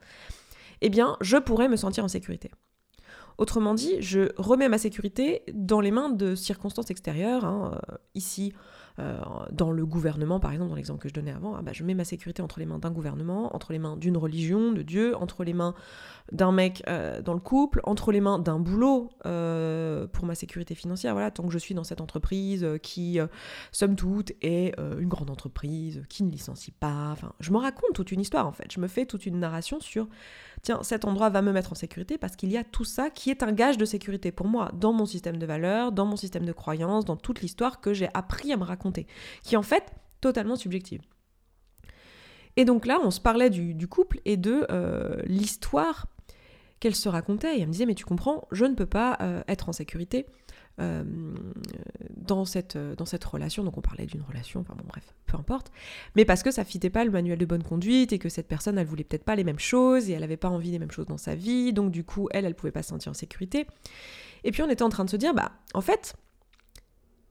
Eh 0.82 0.90
bien, 0.90 1.16
je 1.22 1.38
pourrais 1.38 1.68
me 1.68 1.76
sentir 1.76 2.04
en 2.04 2.08
sécurité. 2.08 2.50
Autrement 3.38 3.72
dit, 3.72 3.94
je 4.00 4.32
remets 4.36 4.68
ma 4.68 4.78
sécurité 4.78 5.42
dans 5.54 5.80
les 5.80 5.90
mains 5.90 6.10
de 6.10 6.34
circonstances 6.34 6.90
extérieures. 6.90 7.44
Hein, 7.44 7.80
euh, 7.90 7.96
ici, 8.14 8.52
euh, 8.98 9.18
dans 9.52 9.70
le 9.70 9.86
gouvernement, 9.86 10.40
par 10.40 10.52
exemple, 10.52 10.70
dans 10.70 10.76
l'exemple 10.76 11.00
que 11.00 11.08
je 11.08 11.14
donnais 11.14 11.32
avant, 11.32 11.54
ah 11.56 11.62
bah, 11.62 11.72
je 11.72 11.84
mets 11.84 11.94
ma 11.94 12.04
sécurité 12.04 12.42
entre 12.42 12.58
les 12.58 12.66
mains 12.66 12.78
d'un 12.78 12.90
gouvernement, 12.90 13.54
entre 13.54 13.72
les 13.72 13.78
mains 13.78 13.96
d'une 13.96 14.16
religion, 14.16 14.72
de 14.72 14.82
Dieu, 14.82 15.16
entre 15.16 15.44
les 15.44 15.52
mains 15.52 15.74
d'un 16.32 16.52
mec 16.52 16.82
euh, 16.88 17.22
dans 17.22 17.34
le 17.34 17.40
couple, 17.40 17.80
entre 17.84 18.12
les 18.12 18.20
mains 18.20 18.38
d'un 18.38 18.58
boulot 18.58 19.10
euh, 19.24 20.06
pour 20.08 20.26
ma 20.26 20.34
sécurité 20.34 20.74
financière. 20.74 21.12
Voilà, 21.14 21.30
tant 21.30 21.44
que 21.46 21.52
je 21.52 21.58
suis 21.58 21.74
dans 21.74 21.84
cette 21.84 22.00
entreprise 22.00 22.66
qui, 22.82 23.18
somme 23.72 23.96
toute, 23.96 24.32
est 24.42 24.78
une 24.98 25.08
grande 25.08 25.30
entreprise, 25.30 26.02
qui 26.08 26.22
ne 26.22 26.30
licencie 26.30 26.72
pas. 26.72 27.10
Enfin, 27.12 27.32
je 27.40 27.52
me 27.52 27.58
raconte 27.58 27.94
toute 27.94 28.12
une 28.12 28.20
histoire 28.20 28.46
en 28.46 28.52
fait. 28.52 28.70
Je 28.72 28.80
me 28.80 28.88
fais 28.88 29.06
toute 29.06 29.26
une 29.26 29.38
narration 29.38 29.80
sur 29.80 30.08
tiens, 30.62 30.82
cet 30.82 31.04
endroit 31.04 31.30
va 31.30 31.42
me 31.42 31.52
mettre 31.52 31.72
en 31.72 31.74
sécurité 31.74 32.18
parce 32.18 32.36
qu'il 32.36 32.50
y 32.50 32.56
a 32.56 32.64
tout 32.64 32.84
ça 32.84 33.10
qui 33.10 33.30
est 33.30 33.42
un 33.42 33.52
gage 33.52 33.78
de 33.78 33.84
sécurité 33.84 34.32
pour 34.32 34.46
moi 34.46 34.70
dans 34.74 34.92
mon 34.92 35.06
système 35.06 35.36
de 35.36 35.46
valeurs, 35.46 35.92
dans 35.92 36.06
mon 36.06 36.16
système 36.16 36.44
de 36.44 36.52
croyances, 36.52 37.04
dans 37.04 37.16
toute 37.16 37.40
l'histoire 37.40 37.80
que 37.80 37.92
j'ai 37.92 38.08
appris 38.14 38.52
à 38.52 38.56
me 38.56 38.64
raconter, 38.64 38.87
qui 38.92 39.54
est 39.54 39.58
en 39.58 39.62
fait 39.62 39.92
totalement 40.20 40.56
subjective. 40.56 41.00
Et 42.58 42.64
donc 42.64 42.86
là, 42.86 42.98
on 43.04 43.12
se 43.12 43.20
parlait 43.20 43.50
du, 43.50 43.86
couple 43.86 44.20
et 44.24 44.36
de 44.36 44.66
euh, 44.72 45.22
l'histoire 45.26 46.08
qu'elle 46.80 46.96
se 46.96 47.08
racontait. 47.08 47.56
Et 47.56 47.60
elle 47.60 47.68
me 47.68 47.72
disait, 47.72 47.86
mais 47.86 47.94
tu 47.94 48.04
comprends, 48.04 48.48
je 48.50 48.64
ne 48.64 48.74
peux 48.74 48.84
pas 48.84 49.16
euh, 49.20 49.42
être 49.46 49.68
en 49.68 49.72
sécurité 49.72 50.26
euh, 50.80 51.04
dans, 52.16 52.44
cette, 52.44 52.76
dans 52.76 53.04
cette 53.04 53.24
relation. 53.24 53.62
Donc 53.62 53.78
on 53.78 53.80
parlait 53.80 54.06
d'une 54.06 54.22
relation, 54.22 54.58
enfin 54.58 54.74
bon 54.76 54.82
bref, 54.88 55.14
peu 55.26 55.36
importe. 55.36 55.70
Mais 56.16 56.24
parce 56.24 56.42
que 56.42 56.50
ça 56.50 56.64
fitait 56.64 56.90
pas 56.90 57.04
le 57.04 57.12
manuel 57.12 57.38
de 57.38 57.46
bonne 57.46 57.62
conduite 57.62 58.12
et 58.12 58.18
que 58.18 58.28
cette 58.28 58.48
personne, 58.48 58.76
elle 58.76 58.88
voulait 58.88 59.04
peut-être 59.04 59.24
pas 59.24 59.36
les 59.36 59.44
mêmes 59.44 59.60
choses 59.60 60.10
et 60.10 60.14
elle 60.14 60.24
avait 60.24 60.36
pas 60.36 60.48
envie 60.48 60.72
des 60.72 60.80
mêmes 60.80 60.90
choses 60.90 61.06
dans 61.06 61.16
sa 61.16 61.36
vie. 61.36 61.72
Donc 61.72 61.92
du 61.92 62.02
coup, 62.02 62.28
elle, 62.32 62.44
elle 62.44 62.56
pouvait 62.56 62.72
pas 62.72 62.82
se 62.82 62.88
sentir 62.88 63.10
en 63.10 63.14
sécurité. 63.14 63.68
Et 64.42 64.50
puis 64.50 64.62
on 64.62 64.68
était 64.68 64.82
en 64.82 64.88
train 64.88 65.04
de 65.04 65.10
se 65.10 65.16
dire, 65.16 65.32
bah 65.32 65.52
en 65.74 65.80
fait, 65.80 66.16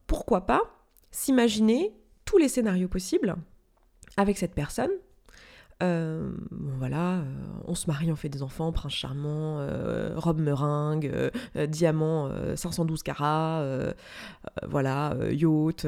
pourquoi 0.07 0.45
pas 0.45 0.76
s'imaginer 1.11 1.93
tous 2.25 2.37
les 2.37 2.49
scénarios 2.49 2.87
possibles 2.87 3.35
avec 4.17 4.37
cette 4.37 4.53
personne. 4.53 4.91
Euh, 5.83 6.31
voilà, 6.51 7.17
euh, 7.17 7.23
on 7.65 7.75
se 7.75 7.85
marie, 7.85 8.11
on 8.11 8.15
fait 8.15 8.29
des 8.29 8.41
enfants, 8.41 8.71
prince 8.71 8.93
charmant, 8.93 9.59
euh, 9.59 10.13
robe 10.15 10.39
meringue, 10.39 11.31
diamant 11.55 12.31
512 12.55 13.03
carats, 13.03 13.63
voilà, 14.67 15.15
yacht, 15.31 15.85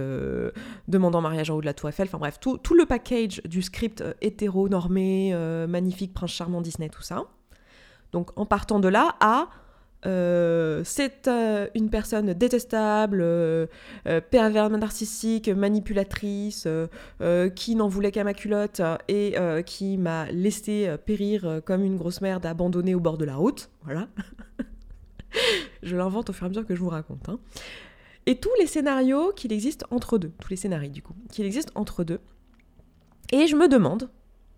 demandant 0.88 1.22
mariage 1.22 1.50
en 1.50 1.56
haut 1.56 1.62
de 1.62 1.66
la 1.66 1.74
tour 1.74 1.90
Eiffel, 1.90 2.08
enfin 2.08 2.20
bref, 2.20 2.40
tout, 2.40 2.60
le 2.76 2.86
package 2.86 3.42
du 3.46 3.62
script 3.62 4.04
hétéro-normé, 4.22 5.34
magnifique, 5.68 6.14
prince 6.14 6.32
charmant, 6.32 6.62
Disney, 6.62 6.90
tout 6.90 7.02
ça. 7.02 7.24
Donc 8.12 8.38
en 8.40 8.46
partant 8.46 8.80
de 8.80 8.88
là 8.88 9.16
à 9.20 9.50
euh, 10.06 10.82
c'est 10.86 11.28
euh, 11.28 11.68
une 11.76 11.90
personne 11.90 12.34
détestable, 12.34 13.20
euh, 13.22 13.68
pervers 14.30 14.70
narcissique, 14.70 15.50
manipulatrice, 15.50 16.68
qui 17.56 17.76
n'en 17.76 17.88
voulait 17.88 18.12
qu'à 18.12 18.24
ma 18.24 18.34
culotte 18.34 18.82
et 19.08 19.36
qui 19.66 19.98
m'a 19.98 20.32
laissé 20.32 20.96
périr 21.06 21.62
comme 21.66 21.84
une 21.84 21.98
grosse 21.98 22.22
merde 22.22 22.46
abandonnée 22.46 22.96
au 22.96 23.00
bord 23.00 23.18
de 23.18 23.26
la 23.26 23.36
route. 23.36 23.70
Voilà. 23.84 24.08
je 25.84 25.96
l'invente 25.96 26.30
au 26.30 26.34
fur 26.34 26.46
et 26.46 26.48
à 26.48 26.50
mesure 26.50 26.66
que 26.66 26.76
je 26.76 26.80
vous 26.80 26.90
raconte. 26.90 27.30
Hein. 27.30 27.40
Et 28.26 28.36
tous 28.36 28.52
les 28.60 28.68
scénarios 28.68 29.32
qu'il 29.34 29.52
existe 29.52 29.86
entre 29.92 30.18
deux, 30.18 30.32
tous 30.40 30.50
les 30.50 30.56
scénarios 30.56 30.92
du 30.92 31.02
coup, 31.02 31.16
qu'il 31.32 31.46
existe 31.46 31.72
entre 31.76 32.04
deux. 32.04 32.20
Et 33.32 33.48
je 33.48 33.56
me 33.56 33.68
demande, 33.68 34.10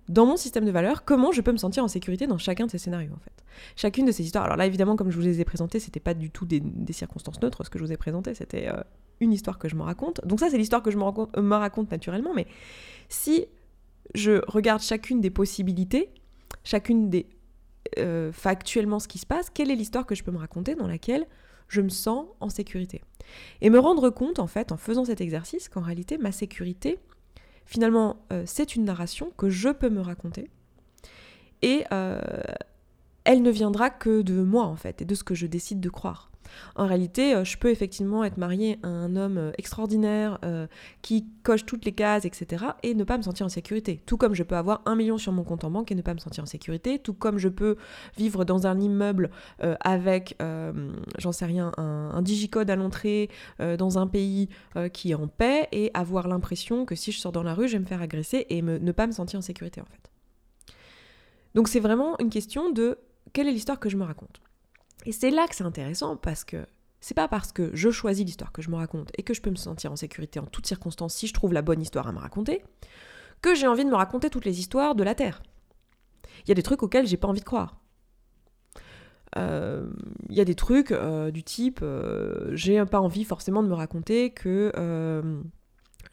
dans 0.09 0.25
mon 0.25 0.37
système 0.37 0.65
de 0.65 0.71
valeurs, 0.71 1.05
comment 1.05 1.31
je 1.31 1.41
peux 1.41 1.51
me 1.51 1.57
sentir 1.57 1.83
en 1.83 1.87
sécurité 1.87 2.27
dans 2.27 2.37
chacun 2.37 2.65
de 2.65 2.71
ces 2.71 2.77
scénarios 2.77 3.13
en 3.13 3.19
fait. 3.19 3.43
Chacune 3.75 4.05
de 4.05 4.11
ces 4.11 4.23
histoires. 4.23 4.45
Alors 4.45 4.57
là, 4.57 4.65
évidemment, 4.65 4.95
comme 4.95 5.11
je 5.11 5.15
vous 5.15 5.23
les 5.23 5.39
ai 5.39 5.45
présentées, 5.45 5.79
c'était 5.79 5.99
pas 5.99 6.13
du 6.13 6.29
tout 6.29 6.45
des, 6.45 6.61
circonstances 6.91 7.41
neutres 7.41 7.63
ce 7.63 7.69
que 7.69 7.79
je 7.79 7.83
vous 7.83 7.91
ai 7.91 7.97
présenté, 7.97 8.33
c'était 8.33 8.67
euh, 8.67 8.81
une 9.19 9.31
histoire 9.31 9.57
que 9.57 9.69
je 9.69 9.75
me 9.75 9.83
raconte. 9.83 10.25
Donc 10.25 10.39
ça, 10.39 10.49
c'est 10.49 10.57
l'histoire 10.57 10.81
que 10.81 10.91
je 10.91 10.97
me 10.97 11.03
raconte, 11.03 11.35
me 11.37 11.55
raconte 11.55 11.91
naturellement, 11.91 12.33
mais 12.33 12.47
si 13.09 13.45
je 14.15 14.41
regarde 14.47 14.81
chacune 14.81 15.21
des 15.21 15.29
possibilités, 15.29 16.09
chacune 16.63 17.09
des 17.09 17.27
euh, 17.97 18.31
factuellement 18.31 18.99
ce 18.99 19.07
qui 19.07 19.17
se 19.17 19.25
passe, 19.25 19.49
quelle 19.49 19.71
est 19.71 19.75
l'histoire 19.75 20.05
que 20.05 20.15
je 20.15 20.23
peux 20.23 20.31
me 20.31 20.37
raconter 20.37 20.75
dans 20.75 20.87
laquelle 20.87 21.25
je 21.67 21.81
me 21.81 21.89
sens 21.89 22.25
en 22.39 22.49
sécurité? 22.49 23.01
Et 23.61 23.69
me 23.69 23.79
rendre 23.79 24.09
compte, 24.09 24.39
en 24.39 24.47
fait, 24.47 24.71
en 24.71 24.77
faisant 24.77 25.05
cet 25.05 25.21
exercice, 25.21 25.69
qu'en 25.69 25.81
réalité, 25.81 26.17
ma 26.17 26.31
sécurité, 26.31 26.99
Finalement, 27.65 28.17
euh, 28.31 28.43
c'est 28.45 28.75
une 28.75 28.85
narration 28.85 29.31
que 29.37 29.49
je 29.49 29.69
peux 29.69 29.89
me 29.89 30.01
raconter. 30.01 30.49
Et 31.61 31.85
euh, 31.91 32.19
elle 33.23 33.41
ne 33.41 33.51
viendra 33.51 33.89
que 33.89 34.21
de 34.21 34.41
moi, 34.41 34.65
en 34.65 34.75
fait, 34.75 35.01
et 35.01 35.05
de 35.05 35.15
ce 35.15 35.23
que 35.23 35.35
je 35.35 35.47
décide 35.47 35.79
de 35.79 35.89
croire. 35.89 36.30
En 36.75 36.87
réalité, 36.87 37.35
euh, 37.35 37.43
je 37.43 37.57
peux 37.57 37.69
effectivement 37.69 38.23
être 38.23 38.37
mariée 38.37 38.79
à 38.83 38.87
un 38.87 39.15
homme 39.15 39.37
euh, 39.37 39.51
extraordinaire 39.57 40.39
euh, 40.43 40.67
qui 41.01 41.27
coche 41.43 41.65
toutes 41.65 41.85
les 41.85 41.91
cases, 41.91 42.25
etc. 42.25 42.65
et 42.83 42.93
ne 42.93 43.03
pas 43.03 43.17
me 43.17 43.23
sentir 43.23 43.45
en 43.45 43.49
sécurité. 43.49 44.01
Tout 44.05 44.17
comme 44.17 44.33
je 44.33 44.43
peux 44.43 44.55
avoir 44.55 44.81
un 44.85 44.95
million 44.95 45.17
sur 45.17 45.31
mon 45.31 45.43
compte 45.43 45.63
en 45.63 45.71
banque 45.71 45.91
et 45.91 45.95
ne 45.95 46.01
pas 46.01 46.13
me 46.13 46.19
sentir 46.19 46.43
en 46.43 46.47
sécurité. 46.47 46.99
Tout 46.99 47.13
comme 47.13 47.37
je 47.37 47.49
peux 47.49 47.75
vivre 48.17 48.45
dans 48.45 48.67
un 48.67 48.79
immeuble 48.79 49.29
avec, 49.79 50.37
j'en 51.17 51.31
sais 51.31 51.45
rien, 51.45 51.71
un, 51.77 52.21
digicode 52.21 52.69
à 52.69 52.75
l'entrée 52.75 53.29
dans 53.59 53.97
un 53.97 54.07
pays 54.07 54.49
qui 54.93 55.11
est 55.11 55.15
en 55.15 55.27
paix 55.27 55.67
et 55.71 55.91
avoir 55.93 56.27
l'impression 56.27 56.85
que 56.85 56.95
si 56.95 57.11
je 57.11 57.19
sors 57.19 57.31
dans 57.31 57.43
la 57.43 57.53
rue, 57.53 57.67
je 57.67 57.73
vais 57.73 57.79
me 57.79 57.85
faire 57.85 58.01
agresser 58.01 58.45
et 58.49 58.61
ne 58.61 58.91
pas 58.91 59.07
me 59.07 59.11
sentir 59.11 59.39
en 59.39 59.41
sécurité 59.41 59.81
en 59.81 59.85
fait. 59.85 60.11
Donc 61.55 61.67
c'est 61.67 61.79
vraiment 61.79 62.17
une 62.19 62.29
question 62.29 62.71
de 62.71 62.97
quelle 63.33 63.47
est 63.47 63.51
l'histoire 63.51 63.79
que 63.79 63.89
je 63.89 63.97
me 63.97 64.03
raconte. 64.03 64.41
Et 65.05 65.11
c'est 65.11 65.31
là 65.31 65.47
que 65.47 65.55
c'est 65.55 65.63
intéressant 65.63 66.15
parce 66.15 66.43
que 66.43 66.65
c'est 66.99 67.15
pas 67.15 67.27
parce 67.27 67.51
que 67.51 67.71
je 67.73 67.89
choisis 67.89 68.25
l'histoire 68.25 68.51
que 68.51 68.61
je 68.61 68.69
me 68.69 68.75
raconte 68.75 69.11
et 69.17 69.23
que 69.23 69.33
je 69.33 69.41
peux 69.41 69.49
me 69.49 69.55
sentir 69.55 69.91
en 69.91 69.95
sécurité 69.95 70.39
en 70.39 70.45
toutes 70.45 70.67
circonstances 70.67 71.15
si 71.15 71.27
je 71.27 71.33
trouve 71.33 71.53
la 71.53 71.63
bonne 71.63 71.81
histoire 71.81 72.07
à 72.07 72.11
me 72.11 72.19
raconter 72.19 72.63
que 73.41 73.55
j'ai 73.55 73.67
envie 73.67 73.83
de 73.83 73.89
me 73.89 73.95
raconter 73.95 74.29
toutes 74.29 74.45
les 74.45 74.59
histoires 74.59 74.93
de 74.93 75.03
la 75.03 75.15
Terre. 75.15 75.41
Il 76.45 76.49
y 76.49 76.51
a 76.51 76.55
des 76.55 76.63
trucs 76.63 76.83
auxquels 76.83 77.07
j'ai 77.07 77.17
pas 77.17 77.27
envie 77.27 77.39
de 77.39 77.45
croire. 77.45 77.81
Euh, 79.37 79.89
il 80.29 80.35
y 80.35 80.41
a 80.41 80.45
des 80.45 80.55
trucs 80.55 80.91
euh, 80.91 81.31
du 81.31 81.41
type 81.41 81.79
euh, 81.81 82.53
j'ai 82.53 82.83
pas 82.85 82.99
envie 82.99 83.23
forcément 83.23 83.63
de 83.63 83.69
me 83.69 83.73
raconter 83.73 84.31
que 84.31 84.73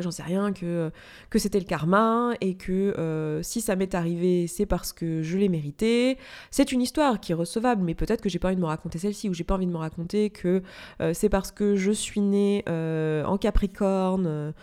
j'en 0.00 0.12
sais 0.12 0.22
rien, 0.22 0.52
que, 0.52 0.92
que 1.28 1.40
c'était 1.40 1.58
le 1.58 1.64
karma 1.64 2.32
et 2.40 2.54
que 2.54 2.94
euh, 2.98 3.42
si 3.42 3.60
ça 3.60 3.74
m'est 3.74 3.96
arrivé, 3.96 4.46
c'est 4.46 4.66
parce 4.66 4.92
que 4.92 5.22
je 5.22 5.36
l'ai 5.36 5.48
mérité. 5.48 6.18
C'est 6.52 6.70
une 6.70 6.80
histoire 6.80 7.18
qui 7.18 7.32
est 7.32 7.34
recevable, 7.34 7.82
mais 7.82 7.96
peut-être 7.96 8.20
que 8.20 8.28
j'ai 8.28 8.38
pas 8.38 8.48
envie 8.48 8.56
de 8.56 8.60
me 8.60 8.66
raconter 8.66 8.98
celle-ci 8.98 9.28
ou 9.28 9.34
j'ai 9.34 9.42
pas 9.42 9.54
envie 9.54 9.66
de 9.66 9.72
me 9.72 9.76
raconter 9.76 10.30
que 10.30 10.62
euh, 11.00 11.12
c'est 11.14 11.28
parce 11.28 11.50
que 11.50 11.74
je 11.74 11.90
suis 11.90 12.20
née 12.20 12.62
euh, 12.68 13.24
en 13.24 13.38
Capricorne 13.38 14.54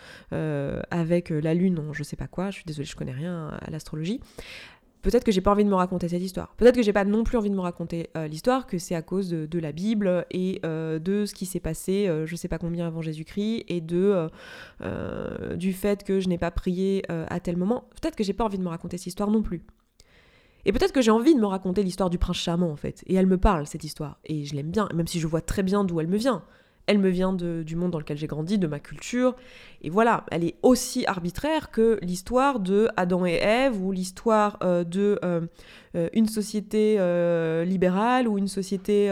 avec 0.90 1.30
la 1.30 1.54
lune, 1.54 1.82
je 1.92 2.02
sais 2.02 2.16
pas 2.16 2.26
quoi, 2.26 2.50
je 2.50 2.56
suis 2.56 2.64
désolée, 2.64 2.86
je 2.86 2.96
connais 2.96 3.12
rien 3.12 3.58
à 3.60 3.70
l'astrologie. 3.70 4.20
Peut-être 5.02 5.24
que 5.24 5.32
j'ai 5.32 5.40
pas 5.40 5.52
envie 5.52 5.64
de 5.64 5.68
me 5.68 5.74
raconter 5.74 6.08
cette 6.08 6.22
histoire. 6.22 6.54
Peut-être 6.56 6.74
que 6.74 6.82
j'ai 6.82 6.92
pas 6.92 7.04
non 7.04 7.22
plus 7.24 7.38
envie 7.38 7.50
de 7.50 7.54
me 7.54 7.60
raconter 7.60 8.10
euh, 8.16 8.26
l'histoire, 8.26 8.66
que 8.66 8.78
c'est 8.78 8.94
à 8.94 9.02
cause 9.02 9.30
de, 9.30 9.58
la 9.58 9.72
Bible 9.72 10.26
et 10.30 10.60
euh, 10.64 10.98
de 10.98 11.26
ce 11.26 11.34
qui 11.34 11.46
s'est 11.46 11.60
passé, 11.60 12.08
euh, 12.08 12.26
je 12.26 12.36
sais 12.36 12.48
pas 12.48 12.58
combien 12.58 12.86
avant 12.86 13.02
Jésus-Christ, 13.02 13.64
et 13.68 13.80
de 13.80 14.28
du 15.56 15.72
fait 15.72 16.04
que 16.04 16.20
je 16.20 16.28
n'ai 16.28 16.38
pas 16.38 16.50
prié 16.50 17.02
à 17.08 17.40
tel 17.40 17.56
moment. 17.56 17.88
Peut-être 18.00 18.16
que 18.16 18.24
j'ai 18.24 18.32
pas 18.32 18.44
envie 18.44 18.58
de 18.58 18.62
me 18.62 18.68
raconter 18.68 18.98
cette 18.98 19.08
histoire 19.08 19.30
non 19.30 19.42
plus. 19.42 19.62
Et 20.64 20.72
peut-être 20.72 20.92
que 20.92 21.00
j'ai 21.00 21.12
envie 21.12 21.34
de 21.34 21.40
me 21.40 21.46
raconter 21.46 21.82
l'histoire 21.82 22.10
du 22.10 22.18
prince 22.18 22.36
charmant 22.36 22.70
en 22.70 22.76
fait. 22.76 23.04
Et 23.06 23.14
elle 23.14 23.26
me 23.26 23.38
parle 23.38 23.66
cette 23.66 23.84
histoire. 23.84 24.18
Et 24.24 24.44
je 24.44 24.54
l'aime 24.54 24.70
bien, 24.70 24.88
même 24.94 25.06
si 25.06 25.20
je 25.20 25.26
vois 25.26 25.40
très 25.40 25.62
bien 25.62 25.84
d'où 25.84 26.00
elle 26.00 26.08
me 26.08 26.16
vient 26.16 26.42
elle 26.86 26.98
me 26.98 27.08
vient 27.08 27.32
du 27.32 27.76
monde 27.76 27.90
dans 27.90 27.98
lequel 27.98 28.16
j'ai 28.16 28.26
grandi, 28.26 28.58
de 28.58 28.66
ma 28.66 28.78
culture. 28.78 29.34
Et 29.82 29.90
voilà, 29.90 30.24
elle 30.30 30.44
est 30.44 30.56
aussi 30.62 31.04
arbitraire 31.06 31.70
que 31.70 31.98
l'histoire 32.02 32.60
de 32.60 32.88
Adam 32.96 33.26
et 33.26 33.34
Ève 33.34 33.82
ou 33.82 33.92
l'histoire 33.92 34.58
euh, 34.62 34.84
de 34.84 35.18
euh, 35.24 35.46
euh, 35.96 36.08
une 36.12 36.26
société 36.26 36.96
libérale 37.64 38.28
ou 38.28 38.38
une 38.38 38.48
société, 38.48 39.10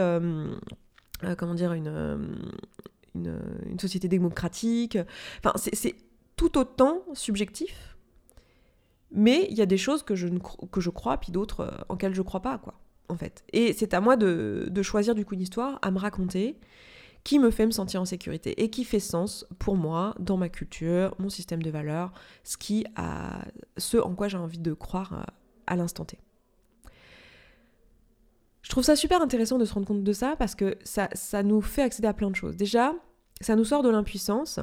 comment 1.37 1.53
dire, 1.53 1.73
une, 1.73 2.37
une, 3.13 3.79
société 3.79 4.07
démocratique. 4.07 4.97
Enfin, 5.39 5.53
c'est 5.55 5.95
tout 6.37 6.57
autant 6.57 7.03
subjectif. 7.13 7.97
Mais 9.11 9.47
il 9.49 9.57
y 9.57 9.61
a 9.61 9.65
des 9.65 9.77
choses 9.77 10.03
que 10.03 10.15
je, 10.15 10.27
que 10.71 10.81
je 10.81 10.89
crois, 10.89 11.17
puis 11.17 11.31
d'autres 11.31 11.85
en 11.89 11.97
je 11.99 12.21
crois 12.21 12.41
pas, 12.41 12.57
quoi, 12.57 12.73
en 13.07 13.15
fait. 13.15 13.43
Et 13.53 13.73
c'est 13.73 13.93
à 13.93 14.01
moi 14.01 14.17
de, 14.17 14.67
de 14.69 14.81
choisir 14.81 15.15
du 15.15 15.25
coup 15.25 15.35
une 15.35 15.41
histoire 15.41 15.79
à 15.81 15.91
me 15.91 15.99
raconter 15.99 16.57
qui 17.25 17.39
me 17.39 17.49
fait 17.49 17.65
me 17.65 17.71
sentir 17.71 17.99
en 17.99 18.05
sécurité 18.05 18.63
et 18.63 18.69
qui 18.69 18.85
fait 18.85 18.99
sens 18.99 19.47
pour 19.57 19.75
moi 19.75 20.15
dans 20.19 20.37
ma 20.37 20.47
culture, 20.47 21.15
mon 21.17 21.29
système 21.29 21.61
de 21.61 21.71
valeurs, 21.71 22.13
ce, 22.43 22.55
qui 22.55 22.85
a, 22.95 23.43
ce 23.77 23.97
en 23.97 24.13
quoi 24.13 24.27
j'ai 24.27 24.37
envie 24.37 24.59
de 24.59 24.73
croire 24.73 25.13
euh, 25.13 25.23
à 25.65 25.75
l'instant 25.75 26.05
T. 26.05 26.19
Je 28.61 28.69
trouve 28.69 28.83
ça 28.83 28.95
super 28.95 29.21
intéressant 29.21 29.57
de 29.57 29.65
se 29.65 29.73
rendre 29.73 29.87
compte 29.87 30.03
de 30.03 30.13
ça 30.13 30.35
parce 30.37 30.53
que 30.53 30.77
ça, 30.83 31.09
ça 31.13 31.41
nous 31.41 31.61
fait 31.61 31.81
accéder 31.81 32.07
à 32.07 32.13
plein 32.13 32.29
de 32.29 32.35
choses. 32.35 32.55
Déjà, 32.55 32.93
ça 33.41 33.55
nous 33.55 33.65
sort 33.65 33.81
de 33.81 33.89
l'impuissance 33.89 34.59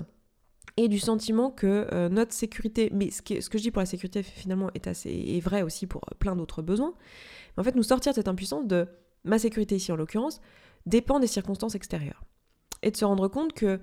et 0.77 0.87
du 0.87 1.01
sentiment 1.01 1.51
que 1.51 1.89
euh, 1.93 2.09
notre 2.09 2.33
sécurité, 2.33 2.91
mais 2.93 3.11
ce 3.11 3.23
que, 3.23 3.35
je 3.41 3.63
dis 3.63 3.73
pour 3.73 3.81
la 3.81 3.87
sécurité 3.87 4.23
finalement 4.23 4.71
est 4.75 4.87
assez 4.87 5.11
est 5.11 5.41
vrai 5.41 5.63
aussi 5.63 5.89
pour 5.89 6.03
euh, 6.05 6.15
plein 6.17 6.37
d'autres 6.37 6.63
besoins, 6.63 6.95
mais 7.57 7.63
en 7.63 7.65
fait 7.65 7.75
nous 7.75 7.83
sortir 7.83 8.13
de 8.13 8.15
cette 8.15 8.29
impuissance 8.29 8.69
de 8.69 8.87
ma 9.25 9.41
sécurité 9.41 9.75
ici 9.75 9.91
en 9.91 9.97
l'occurrence 9.97 10.41
dépend 10.87 11.19
des 11.19 11.27
circonstances 11.27 11.75
extérieures 11.75 12.25
et 12.83 12.91
de 12.91 12.97
se 12.97 13.05
rendre 13.05 13.29
compte 13.29 13.53
que 13.53 13.81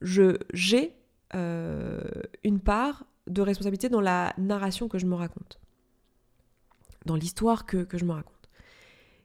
je 0.00 0.38
j'ai 0.52 0.94
euh, 1.34 2.00
une 2.44 2.60
part 2.60 3.04
de 3.26 3.42
responsabilité 3.42 3.88
dans 3.88 4.00
la 4.00 4.32
narration 4.38 4.88
que 4.88 4.98
je 4.98 5.06
me 5.06 5.14
raconte, 5.14 5.60
dans 7.04 7.16
l'histoire 7.16 7.66
que, 7.66 7.86
je 7.92 8.04
me 8.04 8.12
raconte. 8.12 8.48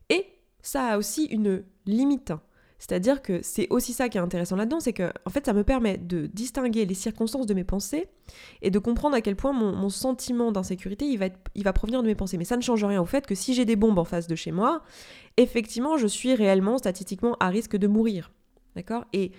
Et 0.10 0.25
ça 0.62 0.88
a 0.88 0.98
aussi 0.98 1.25
une 1.25 1.63
limite. 1.86 2.34
C'est-à-dire 2.79 3.22
que 3.22 3.39
c'est 3.41 3.67
aussi 3.70 3.93
ça 3.93 4.10
qui 4.10 4.17
est 4.17 4.22
intéressant 4.22 4.58
là-dedans, 4.58 4.82
c'est 4.82 4.91
que 4.91 5.13
en 5.25 5.29
fait 5.29 5.46
ça 5.46 5.53
me 5.53 5.63
permet 5.63 5.98
de 5.98 6.25
distinguer 6.25 6.86
les 6.86 6.96
circonstances 6.96 7.46
de 7.46 7.53
mes 7.53 7.63
pensées 7.63 8.10
et 8.62 8.70
de 8.70 8.79
comprendre 8.79 9.15
à 9.15 9.22
quel 9.22 9.38
point 9.38 9.53
mon, 9.53 9.89
sentiment 9.89 10.51
d'insécurité 10.51 11.05
il 11.05 11.17
va, 11.17 11.27
il 11.55 11.63
va 11.63 11.72
provenir 11.72 12.01
de 12.01 12.08
mes 12.08 12.15
pensées. 12.15 12.38
Mais 12.38 12.43
ça 12.43 12.58
ne 12.58 12.62
change 12.62 12.84
rien 12.84 13.01
au 13.01 13.05
fait 13.05 13.25
que 13.25 13.36
si 13.36 13.53
j'ai 13.53 13.63
des 13.63 13.77
bombes 13.77 14.00
en 14.00 14.03
face 14.03 14.27
de 14.27 14.36
chez 14.36 14.51
moi, 14.51 14.84
effectivement 15.38 15.96
je 15.96 16.08
suis 16.08 16.36
réellement 16.36 16.77
statistiquement 16.77 17.38
à 17.39 17.48
risque 17.48 17.77
de 17.77 17.88
mourir. 17.88 18.32
D'accord? 18.75 19.06
Et 19.13 19.32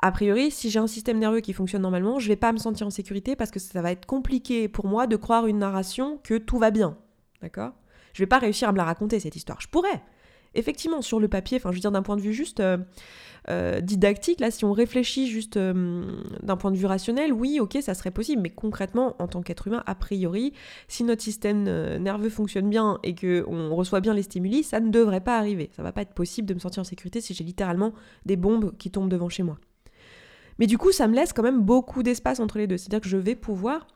a 0.00 0.10
priori, 0.10 0.50
si 0.50 0.70
j'ai 0.70 0.78
un 0.78 0.86
système 0.86 1.18
nerveux 1.18 1.40
qui 1.40 1.52
fonctionne 1.52 1.82
normalement, 1.82 2.18
je 2.18 2.28
vais 2.28 2.36
pas 2.36 2.52
me 2.52 2.58
sentir 2.58 2.86
en 2.86 2.90
sécurité 2.90 3.36
parce 3.36 3.50
que 3.50 3.60
ça 3.60 3.82
va 3.82 3.92
être 3.92 4.06
compliqué 4.06 4.68
pour 4.68 4.86
moi 4.86 5.06
de 5.06 5.16
croire 5.16 5.46
une 5.46 5.58
narration 5.58 6.18
que 6.24 6.38
tout 6.38 6.58
va 6.58 6.70
bien. 6.70 6.98
D'accord? 7.40 7.72
Je 8.12 8.22
vais 8.22 8.26
pas 8.26 8.38
réussir 8.38 8.68
à 8.68 8.72
me 8.72 8.76
la 8.76 8.84
raconter 8.84 9.20
cette 9.20 9.36
histoire. 9.36 9.60
Je 9.60 9.68
pourrais. 9.68 10.02
Effectivement, 10.54 11.02
sur 11.02 11.18
le 11.18 11.28
papier, 11.28 11.56
enfin 11.56 11.70
je 11.70 11.76
veux 11.76 11.80
dire 11.80 11.92
d'un 11.92 12.02
point 12.02 12.16
de 12.16 12.20
vue 12.20 12.34
juste 12.34 12.60
euh, 12.60 12.78
euh, 13.48 13.80
didactique, 13.80 14.40
là 14.40 14.50
si 14.50 14.64
on 14.64 14.72
réfléchit 14.72 15.26
juste 15.26 15.56
euh, 15.56 16.04
d'un 16.42 16.56
point 16.56 16.70
de 16.70 16.76
vue 16.76 16.86
rationnel, 16.86 17.32
oui, 17.32 17.58
ok, 17.60 17.78
ça 17.80 17.94
serait 17.94 18.10
possible, 18.10 18.42
mais 18.42 18.50
concrètement, 18.50 19.16
en 19.18 19.28
tant 19.28 19.42
qu'être 19.42 19.66
humain, 19.66 19.82
a 19.86 19.94
priori, 19.94 20.52
si 20.88 21.04
notre 21.04 21.22
système 21.22 21.64
nerveux 21.98 22.28
fonctionne 22.28 22.68
bien 22.68 22.98
et 23.02 23.14
qu'on 23.14 23.74
reçoit 23.74 24.00
bien 24.00 24.14
les 24.14 24.22
stimuli, 24.22 24.62
ça 24.62 24.80
ne 24.80 24.90
devrait 24.90 25.20
pas 25.20 25.38
arriver. 25.38 25.70
Ça 25.74 25.82
va 25.82 25.92
pas 25.92 26.02
être 26.02 26.14
possible 26.14 26.46
de 26.46 26.54
me 26.54 26.58
sentir 26.58 26.82
en 26.82 26.84
sécurité 26.84 27.20
si 27.20 27.34
j'ai 27.34 27.44
littéralement 27.44 27.92
des 28.26 28.36
bombes 28.36 28.76
qui 28.76 28.90
tombent 28.90 29.10
devant 29.10 29.28
chez 29.28 29.42
moi. 29.42 29.58
Mais 30.58 30.66
du 30.66 30.76
coup, 30.76 30.92
ça 30.92 31.08
me 31.08 31.14
laisse 31.14 31.32
quand 31.32 31.42
même 31.42 31.62
beaucoup 31.62 32.02
d'espace 32.02 32.40
entre 32.40 32.58
les 32.58 32.66
deux. 32.66 32.76
C'est-à-dire 32.76 33.00
que 33.00 33.08
je 33.08 33.16
vais 33.16 33.34
pouvoir 33.34 33.86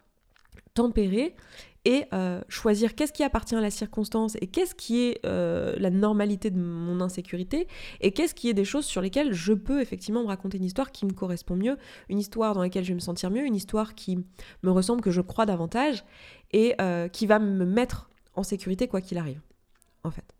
tempérer 0.74 1.34
et 1.86 2.06
euh, 2.12 2.40
choisir 2.48 2.96
qu'est-ce 2.96 3.12
qui 3.12 3.22
appartient 3.22 3.54
à 3.54 3.60
la 3.60 3.70
circonstance 3.70 4.36
et 4.40 4.48
qu'est-ce 4.48 4.74
qui 4.74 5.04
est 5.04 5.24
euh, 5.24 5.76
la 5.78 5.90
normalité 5.90 6.50
de 6.50 6.58
mon 6.58 7.00
insécurité 7.00 7.68
et 8.00 8.10
qu'est-ce 8.10 8.34
qui 8.34 8.48
est 8.48 8.54
des 8.54 8.64
choses 8.64 8.84
sur 8.84 9.00
lesquelles 9.00 9.32
je 9.32 9.52
peux 9.52 9.80
effectivement 9.80 10.22
me 10.22 10.26
raconter 10.26 10.58
une 10.58 10.64
histoire 10.64 10.90
qui 10.90 11.06
me 11.06 11.12
correspond 11.12 11.54
mieux, 11.54 11.78
une 12.08 12.18
histoire 12.18 12.54
dans 12.54 12.60
laquelle 12.60 12.82
je 12.82 12.88
vais 12.88 12.96
me 12.96 13.00
sentir 13.00 13.30
mieux, 13.30 13.46
une 13.46 13.54
histoire 13.54 13.94
qui 13.94 14.18
me 14.64 14.70
ressemble, 14.72 15.00
que 15.00 15.12
je 15.12 15.20
crois 15.20 15.46
davantage 15.46 16.04
et 16.52 16.74
euh, 16.80 17.06
qui 17.06 17.24
va 17.24 17.38
me 17.38 17.64
mettre 17.64 18.10
en 18.34 18.42
sécurité 18.42 18.88
quoi 18.88 19.00
qu'il 19.00 19.16
arrive, 19.16 19.40
en 20.02 20.10
fait. 20.10 20.35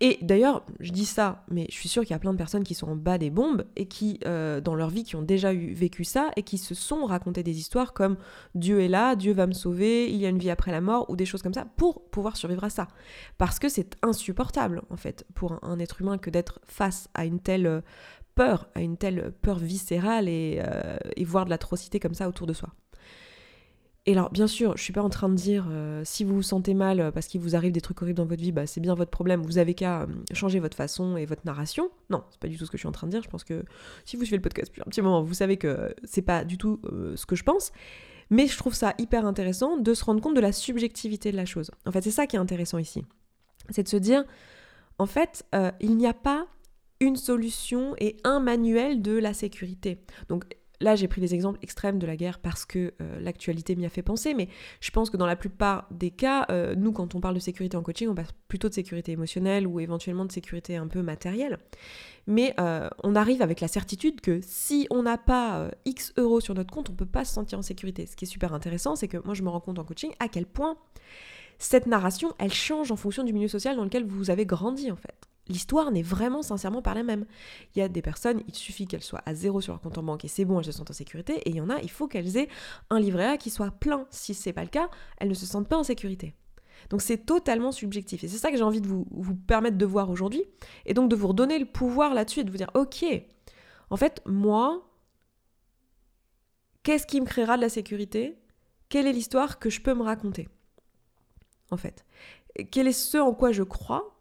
Et 0.00 0.18
d'ailleurs, 0.22 0.64
je 0.80 0.92
dis 0.92 1.04
ça, 1.04 1.44
mais 1.50 1.66
je 1.70 1.74
suis 1.74 1.88
sûre 1.88 2.02
qu'il 2.02 2.12
y 2.12 2.14
a 2.14 2.18
plein 2.18 2.32
de 2.32 2.38
personnes 2.38 2.64
qui 2.64 2.74
sont 2.74 2.88
en 2.88 2.96
bas 2.96 3.18
des 3.18 3.30
bombes 3.30 3.64
et 3.76 3.86
qui, 3.86 4.20
euh, 4.26 4.60
dans 4.60 4.74
leur 4.74 4.90
vie, 4.90 5.04
qui 5.04 5.16
ont 5.16 5.22
déjà 5.22 5.52
eu, 5.52 5.72
vécu 5.72 6.04
ça 6.04 6.30
et 6.36 6.42
qui 6.42 6.58
se 6.58 6.74
sont 6.74 7.04
raconté 7.04 7.42
des 7.42 7.58
histoires 7.58 7.92
comme 7.92 8.16
Dieu 8.54 8.80
est 8.80 8.88
là, 8.88 9.16
Dieu 9.16 9.32
va 9.32 9.46
me 9.46 9.52
sauver, 9.52 10.10
il 10.10 10.16
y 10.16 10.26
a 10.26 10.28
une 10.28 10.38
vie 10.38 10.50
après 10.50 10.72
la 10.72 10.80
mort 10.80 11.08
ou 11.10 11.16
des 11.16 11.26
choses 11.26 11.42
comme 11.42 11.54
ça 11.54 11.66
pour 11.76 12.04
pouvoir 12.10 12.36
survivre 12.36 12.64
à 12.64 12.70
ça. 12.70 12.88
Parce 13.38 13.58
que 13.58 13.68
c'est 13.68 13.96
insupportable, 14.02 14.82
en 14.90 14.96
fait, 14.96 15.26
pour 15.34 15.58
un, 15.62 15.78
être 15.78 16.00
humain 16.00 16.18
que 16.18 16.30
d'être 16.30 16.60
face 16.64 17.08
à 17.14 17.24
une 17.24 17.40
telle 17.40 17.66
euh, 17.66 17.80
peur, 18.34 18.68
à 18.74 18.80
une 18.80 18.96
telle 18.96 19.32
peur 19.42 19.58
viscérale 19.58 20.26
euh, 20.28 20.96
et 21.16 21.24
voir 21.24 21.44
de 21.44 21.50
l'atrocité 21.50 22.00
comme 22.00 22.14
ça 22.14 22.28
autour 22.28 22.46
de 22.46 22.52
soi. 22.52 22.70
Et 24.06 24.12
alors, 24.12 24.30
bien 24.30 24.46
sûr, 24.46 24.76
je 24.76 24.82
suis 24.82 24.92
pas 24.92 25.02
en 25.02 25.08
train 25.08 25.30
de 25.30 25.34
dire 25.34 25.66
euh, 25.70 26.02
si 26.04 26.24
vous 26.24 26.34
vous 26.34 26.42
sentez 26.42 26.74
mal 26.74 27.00
euh, 27.00 27.10
parce 27.10 27.26
qu'il 27.26 27.40
vous 27.40 27.56
arrive 27.56 27.72
des 27.72 27.80
trucs 27.80 28.02
horribles 28.02 28.18
dans 28.18 28.26
votre 28.26 28.42
vie, 28.42 28.52
bah, 28.52 28.66
c'est 28.66 28.80
bien 28.80 28.94
votre 28.94 29.10
problème, 29.10 29.40
vous 29.40 29.56
avez 29.56 29.72
qu'à 29.72 30.02
euh, 30.02 30.06
changer 30.34 30.60
votre 30.60 30.76
façon 30.76 31.16
et 31.16 31.24
votre 31.24 31.46
narration. 31.46 31.88
Non, 32.10 32.22
c'est 32.30 32.38
pas 32.38 32.48
du 32.48 32.58
tout 32.58 32.66
ce 32.66 32.70
que 32.70 32.76
je 32.76 32.82
suis 32.82 32.88
en 32.88 32.92
train 32.92 33.06
de 33.06 33.12
dire. 33.12 33.22
Je 33.22 33.30
pense 33.30 33.44
que 33.44 33.64
si 34.04 34.16
vous 34.16 34.24
suivez 34.24 34.36
le 34.36 34.42
podcast 34.42 34.68
depuis 34.68 34.82
un 34.82 34.90
petit 34.90 35.00
moment, 35.00 35.22
vous 35.22 35.32
savez 35.32 35.56
que 35.56 35.94
c'est 36.04 36.22
pas 36.22 36.44
du 36.44 36.58
tout 36.58 36.80
ce 37.16 37.24
que 37.24 37.34
je 37.34 37.44
pense. 37.44 37.72
Mais 38.30 38.46
je 38.46 38.56
trouve 38.56 38.74
ça 38.74 38.94
hyper 38.98 39.24
intéressant 39.26 39.78
de 39.78 39.94
se 39.94 40.04
rendre 40.04 40.20
compte 40.20 40.34
de 40.34 40.40
la 40.40 40.52
subjectivité 40.52 41.30
de 41.30 41.36
la 41.36 41.46
chose. 41.46 41.70
En 41.86 41.92
fait, 41.92 42.02
c'est 42.02 42.10
ça 42.10 42.26
qui 42.26 42.36
est 42.36 42.38
intéressant 42.38 42.78
ici. 42.78 43.04
C'est 43.70 43.82
de 43.82 43.88
se 43.88 43.96
dire, 43.96 44.24
en 44.98 45.06
fait, 45.06 45.46
il 45.80 45.96
n'y 45.96 46.06
a 46.06 46.14
pas 46.14 46.46
une 47.00 47.16
solution 47.16 47.94
et 47.98 48.16
un 48.24 48.40
manuel 48.40 49.02
de 49.02 49.12
la 49.12 49.34
sécurité. 49.34 49.98
Donc 50.28 50.44
Là, 50.80 50.96
j'ai 50.96 51.08
pris 51.08 51.20
des 51.20 51.34
exemples 51.34 51.58
extrêmes 51.62 51.98
de 51.98 52.06
la 52.06 52.16
guerre 52.16 52.38
parce 52.38 52.64
que 52.64 52.94
euh, 53.00 53.20
l'actualité 53.20 53.76
m'y 53.76 53.86
a 53.86 53.88
fait 53.88 54.02
penser, 54.02 54.34
mais 54.34 54.48
je 54.80 54.90
pense 54.90 55.08
que 55.08 55.16
dans 55.16 55.26
la 55.26 55.36
plupart 55.36 55.86
des 55.90 56.10
cas, 56.10 56.46
euh, 56.50 56.74
nous, 56.74 56.92
quand 56.92 57.14
on 57.14 57.20
parle 57.20 57.34
de 57.34 57.40
sécurité 57.40 57.76
en 57.76 57.82
coaching, 57.82 58.08
on 58.08 58.14
parle 58.14 58.28
plutôt 58.48 58.68
de 58.68 58.74
sécurité 58.74 59.12
émotionnelle 59.12 59.66
ou 59.66 59.80
éventuellement 59.80 60.24
de 60.24 60.32
sécurité 60.32 60.76
un 60.76 60.88
peu 60.88 61.02
matérielle. 61.02 61.58
Mais 62.26 62.54
euh, 62.58 62.88
on 63.02 63.14
arrive 63.14 63.42
avec 63.42 63.60
la 63.60 63.68
certitude 63.68 64.20
que 64.20 64.40
si 64.42 64.86
on 64.90 65.02
n'a 65.02 65.18
pas 65.18 65.70
X 65.84 66.12
euros 66.16 66.40
sur 66.40 66.54
notre 66.54 66.72
compte, 66.72 66.88
on 66.88 66.92
ne 66.92 66.98
peut 66.98 67.06
pas 67.06 67.24
se 67.24 67.34
sentir 67.34 67.58
en 67.58 67.62
sécurité. 67.62 68.06
Ce 68.06 68.16
qui 68.16 68.24
est 68.24 68.28
super 68.28 68.52
intéressant, 68.52 68.96
c'est 68.96 69.08
que 69.08 69.18
moi, 69.24 69.34
je 69.34 69.42
me 69.42 69.50
rends 69.50 69.60
compte 69.60 69.78
en 69.78 69.84
coaching 69.84 70.12
à 70.18 70.28
quel 70.28 70.46
point 70.46 70.76
cette 71.58 71.86
narration, 71.86 72.32
elle 72.38 72.52
change 72.52 72.90
en 72.90 72.96
fonction 72.96 73.22
du 73.22 73.32
milieu 73.32 73.48
social 73.48 73.76
dans 73.76 73.84
lequel 73.84 74.04
vous 74.04 74.30
avez 74.30 74.44
grandi, 74.44 74.90
en 74.90 74.96
fait 74.96 75.28
l'histoire 75.48 75.90
n'est 75.90 76.02
vraiment 76.02 76.42
sincèrement 76.42 76.82
pas 76.82 76.94
la 76.94 77.02
même. 77.02 77.26
Il 77.74 77.78
y 77.78 77.82
a 77.82 77.88
des 77.88 78.02
personnes, 78.02 78.42
il 78.48 78.54
suffit 78.54 78.86
qu'elles 78.86 79.02
soient 79.02 79.22
à 79.26 79.34
zéro 79.34 79.60
sur 79.60 79.72
leur 79.72 79.80
compte 79.80 79.98
en 79.98 80.02
banque 80.02 80.24
et 80.24 80.28
c'est 80.28 80.44
bon, 80.44 80.58
elles 80.58 80.64
se 80.64 80.72
sentent 80.72 80.90
en 80.90 80.94
sécurité. 80.94 81.36
Et 81.46 81.50
il 81.50 81.56
y 81.56 81.60
en 81.60 81.70
a, 81.70 81.80
il 81.80 81.90
faut 81.90 82.08
qu'elles 82.08 82.36
aient 82.36 82.48
un 82.90 83.00
livret 83.00 83.26
A 83.26 83.36
qui 83.36 83.50
soit 83.50 83.70
plein. 83.70 84.06
Si 84.10 84.34
c'est 84.34 84.52
pas 84.52 84.62
le 84.62 84.68
cas, 84.68 84.88
elles 85.18 85.28
ne 85.28 85.34
se 85.34 85.46
sentent 85.46 85.68
pas 85.68 85.76
en 85.76 85.84
sécurité. 85.84 86.34
Donc 86.90 87.02
c'est 87.02 87.18
totalement 87.18 87.72
subjectif. 87.72 88.24
Et 88.24 88.28
c'est 88.28 88.38
ça 88.38 88.50
que 88.50 88.56
j'ai 88.56 88.62
envie 88.62 88.80
de 88.80 88.88
vous, 88.88 89.06
vous 89.10 89.34
permettre 89.34 89.78
de 89.78 89.86
voir 89.86 90.10
aujourd'hui. 90.10 90.44
Et 90.86 90.94
donc 90.94 91.10
de 91.10 91.16
vous 91.16 91.28
redonner 91.28 91.58
le 91.58 91.66
pouvoir 91.66 92.14
là-dessus 92.14 92.40
et 92.40 92.44
de 92.44 92.50
vous 92.50 92.56
dire, 92.56 92.70
ok, 92.74 93.04
en 93.90 93.96
fait, 93.96 94.22
moi, 94.26 94.90
qu'est-ce 96.82 97.06
qui 97.06 97.20
me 97.20 97.26
créera 97.26 97.56
de 97.56 97.62
la 97.62 97.68
sécurité? 97.68 98.38
Quelle 98.88 99.06
est 99.06 99.12
l'histoire 99.12 99.58
que 99.58 99.70
je 99.70 99.80
peux 99.80 99.94
me 99.94 100.02
raconter? 100.02 100.48
En 101.70 101.76
fait. 101.76 102.04
Quel 102.70 102.86
est 102.86 102.92
ce 102.92 103.18
en 103.18 103.34
quoi 103.34 103.52
je 103.52 103.62
crois? 103.62 104.13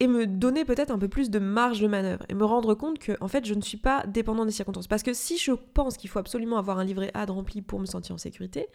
Et 0.00 0.08
me 0.08 0.26
donner 0.26 0.64
peut-être 0.64 0.90
un 0.90 0.98
peu 0.98 1.06
plus 1.06 1.30
de 1.30 1.38
marge 1.38 1.80
de 1.80 1.86
manœuvre 1.86 2.24
et 2.28 2.34
me 2.34 2.44
rendre 2.44 2.74
compte 2.74 2.98
que 2.98 3.12
en 3.20 3.28
fait 3.28 3.44
je 3.44 3.54
ne 3.54 3.60
suis 3.60 3.76
pas 3.76 4.04
dépendant 4.06 4.44
des 4.44 4.50
circonstances. 4.50 4.88
Parce 4.88 5.04
que 5.04 5.12
si 5.12 5.38
je 5.38 5.52
pense 5.52 5.96
qu'il 5.96 6.10
faut 6.10 6.18
absolument 6.18 6.58
avoir 6.58 6.80
un 6.80 6.84
livret 6.84 7.12
A 7.14 7.24
rempli 7.26 7.62
pour 7.62 7.78
me 7.78 7.86
sentir 7.86 8.14
en 8.14 8.18
sécurité 8.18 8.66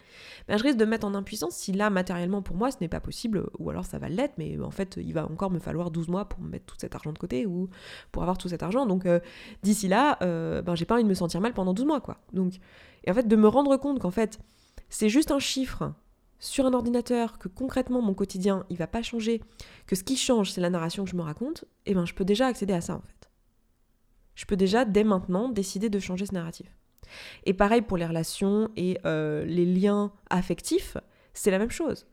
ben 0.48 0.58
je 0.58 0.64
risque 0.64 0.78
de 0.78 0.86
me 0.86 0.92
mettre 0.92 1.06
en 1.06 1.14
impuissance 1.14 1.56
si 1.56 1.74
là 1.74 1.90
matériellement 1.90 2.42
pour 2.42 2.56
moi 2.56 2.72
ce 2.72 2.78
n'est 2.80 2.88
pas 2.88 3.02
possible 3.02 3.46
ou 3.60 3.70
alors 3.70 3.86
ça 3.86 4.00
va 4.00 4.08
l'être 4.08 4.36
mais 4.38 4.58
en 4.62 4.72
fait 4.72 4.98
il 4.98 5.14
va 5.14 5.26
encore 5.26 5.52
me 5.52 5.60
falloir 5.60 5.92
12 5.92 6.08
mois 6.08 6.26
pour 6.26 6.40
me 6.40 6.50
mettre 6.50 6.66
tout 6.66 6.78
cet 6.80 6.96
argent 6.96 7.12
de 7.12 7.20
côté 7.20 7.46
ou 7.46 7.70
pour 8.14 8.22
avoir 8.22 8.38
tout 8.38 8.48
cet 8.48 8.64
argent. 8.64 8.86
Donc 8.86 9.06
euh, 9.06 9.20
d'ici 9.62 9.90
là 9.90 10.18
euh, 10.22 10.62
ben 10.62 10.76
j'ai 10.76 10.86
pas 10.86 10.96
envie 10.96 11.04
de 11.04 11.10
me 11.10 11.14
sentir 11.14 11.42
mal 11.42 11.54
pendant 11.54 11.74
12 11.74 11.86
mois 11.86 12.00
quoi. 12.00 12.22
Donc 12.32 12.54
et 13.04 13.12
en 13.12 13.14
fait 13.14 13.28
de 13.28 13.36
me 13.36 13.48
rendre 13.50 13.76
compte 13.76 14.00
qu'en 14.00 14.12
fait 14.12 14.40
c'est 14.88 15.10
juste 15.10 15.32
un 15.32 15.40
chiffre 15.40 15.94
sur 16.40 16.66
un 16.66 16.74
ordinateur, 16.74 17.38
que 17.38 17.48
concrètement 17.48 18.02
mon 18.02 18.14
quotidien 18.14 18.66
il 18.70 18.78
va 18.78 18.88
pas 18.88 19.02
changer, 19.02 19.42
que 19.88 19.96
ce 19.96 20.04
qui 20.04 20.18
change 20.18 20.52
c'est 20.52 20.62
la 20.62 20.70
narration 20.70 21.04
que 21.04 21.10
je 21.10 21.16
me 21.16 21.22
raconte, 21.22 21.66
eh 21.86 21.94
ben 21.94 22.06
je 22.06 22.14
peux 22.14 22.26
déjà 22.26 22.48
accéder 22.48 22.74
à 22.74 22.82
ça 22.82 22.96
en 22.96 23.02
fait. 23.02 23.30
Je 24.36 24.46
peux 24.46 24.56
déjà 24.56 24.86
dès 24.86 25.04
maintenant 25.04 25.50
décider 25.50 25.90
de 25.90 26.00
changer 26.00 26.26
ce 26.26 26.34
narratif. 26.34 26.68
Et 27.46 27.54
pareil 27.54 27.82
pour 27.82 27.98
les 27.98 28.06
relations 28.06 28.70
et 28.78 28.98
euh, 29.06 29.44
les 29.46 29.66
liens 29.66 30.14
affectifs, 30.30 30.96
c'est 31.34 31.52
la 31.52 31.60
même 31.60 31.72
chose. 31.72 32.08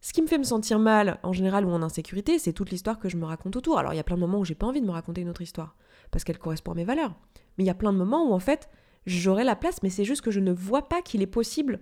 Ce 0.00 0.12
qui 0.12 0.22
me 0.22 0.26
fait 0.26 0.38
me 0.38 0.44
sentir 0.44 0.78
mal 0.78 1.18
en 1.22 1.32
général 1.32 1.64
ou 1.64 1.70
en 1.70 1.82
insécurité, 1.82 2.38
c'est 2.38 2.52
toute 2.52 2.70
l'histoire 2.70 2.98
que 2.98 3.08
je 3.08 3.16
me 3.16 3.24
raconte 3.24 3.56
autour. 3.56 3.78
Alors 3.78 3.92
il 3.92 3.96
y 3.96 4.00
a 4.00 4.04
plein 4.04 4.16
de 4.16 4.20
moments 4.20 4.38
où 4.38 4.44
j'ai 4.44 4.54
pas 4.54 4.66
envie 4.66 4.80
de 4.80 4.86
me 4.86 4.92
raconter 4.92 5.20
une 5.20 5.28
autre 5.28 5.42
histoire 5.42 5.76
parce 6.10 6.24
qu'elle 6.24 6.38
correspond 6.38 6.72
à 6.72 6.74
mes 6.74 6.84
valeurs. 6.84 7.14
Mais 7.56 7.64
il 7.64 7.66
y 7.66 7.70
a 7.70 7.74
plein 7.74 7.92
de 7.92 7.98
moments 7.98 8.28
où 8.28 8.32
en 8.32 8.40
fait 8.40 8.68
j'aurai 9.06 9.44
la 9.44 9.56
place, 9.56 9.82
mais 9.82 9.90
c'est 9.90 10.04
juste 10.04 10.22
que 10.22 10.30
je 10.30 10.40
ne 10.40 10.52
vois 10.52 10.88
pas 10.88 11.02
qu'il 11.02 11.22
est 11.22 11.26
possible 11.26 11.80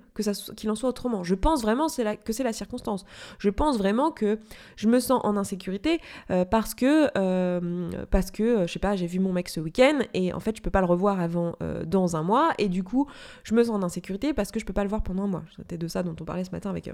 qu'il 0.57 0.71
en 0.71 0.75
soit 0.75 0.89
autrement. 0.89 1.23
Je 1.25 1.35
pense 1.35 1.63
vraiment 1.63 1.89
que 1.89 2.33
c'est 2.33 2.43
la 2.43 2.53
circonstance. 2.53 3.05
Je 3.39 3.51
pense 3.51 3.79
vraiment 3.79 4.11
que 4.11 4.39
je 4.77 4.89
me 4.89 5.01
sens 5.01 5.21
en 5.25 5.37
insécurité 5.37 6.01
euh, 6.31 6.45
parce 6.45 6.75
que 6.75 7.11
euh, 7.17 7.91
parce 8.11 8.31
euh, 8.41 8.67
je 8.67 8.73
sais 8.73 8.79
pas, 8.79 8.97
j'ai 8.97 9.07
vu 9.07 9.19
mon 9.19 9.33
mec 9.33 9.49
ce 9.49 9.61
week-end 9.61 9.99
et 10.15 10.33
en 10.33 10.41
fait 10.41 10.57
je 10.57 10.63
peux 10.63 10.71
pas 10.71 10.81
le 10.81 10.87
revoir 10.87 11.21
avant 11.21 11.55
dans 11.87 12.17
un 12.17 12.23
mois 12.23 12.51
et 12.59 12.69
du 12.69 12.85
coup 12.85 13.07
je 13.45 13.55
me 13.55 13.63
sens 13.63 13.75
en 13.75 13.83
insécurité 13.83 14.33
parce 14.33 14.51
que 14.51 14.61
je 14.61 14.65
peux 14.65 14.73
pas 14.73 14.85
le 14.85 14.91
voir 14.91 15.03
pendant 15.03 15.25
un 15.25 15.29
mois. 15.29 15.43
C'était 15.57 15.79
de 15.79 15.89
ça 15.89 16.03
dont 16.03 16.17
on 16.21 16.25
parlait 16.25 16.45
ce 16.45 16.51
matin 16.51 16.71
avec 16.71 16.89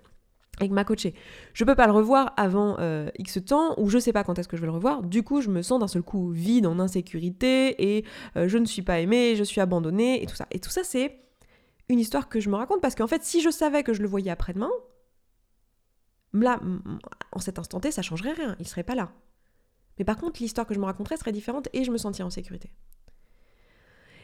avec 0.59 0.73
ma 0.73 0.85
coachée. 0.85 1.15
Je 1.53 1.65
peux 1.65 1.75
pas 1.75 1.87
le 1.87 1.93
revoir 1.93 2.33
avant 2.37 2.77
euh, 2.79 3.11
X 3.19 3.45
temps, 3.45 3.75
ou 3.79 3.89
je 3.89 3.99
sais 3.99 4.13
pas 4.13 4.25
quand 4.25 4.39
est-ce 4.39 4.49
que 4.49 4.57
je 4.57 4.63
vais 4.63 4.67
le 4.67 4.73
revoir. 4.73 5.03
Du 5.03 5.23
coup, 5.23 5.41
je 5.41 5.51
me 5.51 5.63
sens 5.63 5.81
d'un 5.81 5.89
seul 5.89 6.03
coup 6.03 6.31
vide, 6.31 6.67
en 6.67 6.79
insécurité, 6.79 7.99
et 7.99 8.05
euh, 8.37 8.49
je 8.49 8.59
ne 8.59 8.65
suis 8.65 8.83
pas 8.83 9.01
aimée, 9.01 9.37
je 9.37 9.45
suis 9.45 9.61
abandonnée, 9.61 10.23
et 10.23 10.27
tout 10.27 10.37
ça. 10.37 10.47
Et 10.51 10.61
tout 10.61 10.71
ça, 10.71 10.83
c'est 10.85 11.21
une 11.89 11.99
histoire 11.99 12.29
que 12.29 12.41
je 12.41 12.49
me 12.51 12.57
raconte, 12.57 12.81
parce 12.81 12.95
qu'en 12.95 13.07
fait, 13.07 13.23
si 13.23 13.41
je 13.41 13.51
savais 13.51 13.83
que 13.83 13.93
je 13.93 14.03
le 14.03 14.09
voyais 14.09 14.31
après-demain, 14.31 14.71
là, 16.33 16.61
en 17.33 17.39
cet 17.39 17.59
instant 17.59 17.81
T, 17.81 17.91
ça 17.91 18.03
changerait 18.03 18.33
rien, 18.33 18.57
il 18.59 18.67
serait 18.67 18.83
pas 18.83 18.95
là. 18.95 19.13
Mais 19.99 20.05
par 20.05 20.17
contre, 20.17 20.43
l'histoire 20.43 20.67
que 20.67 20.75
je 20.75 20.81
me 20.81 20.85
raconterais 20.85 21.17
serait 21.17 21.33
différente, 21.33 21.69
et 21.73 21.85
je 21.85 21.91
me 21.91 21.99
sentirais 21.99 22.27
en 22.27 22.31
sécurité. 22.31 22.71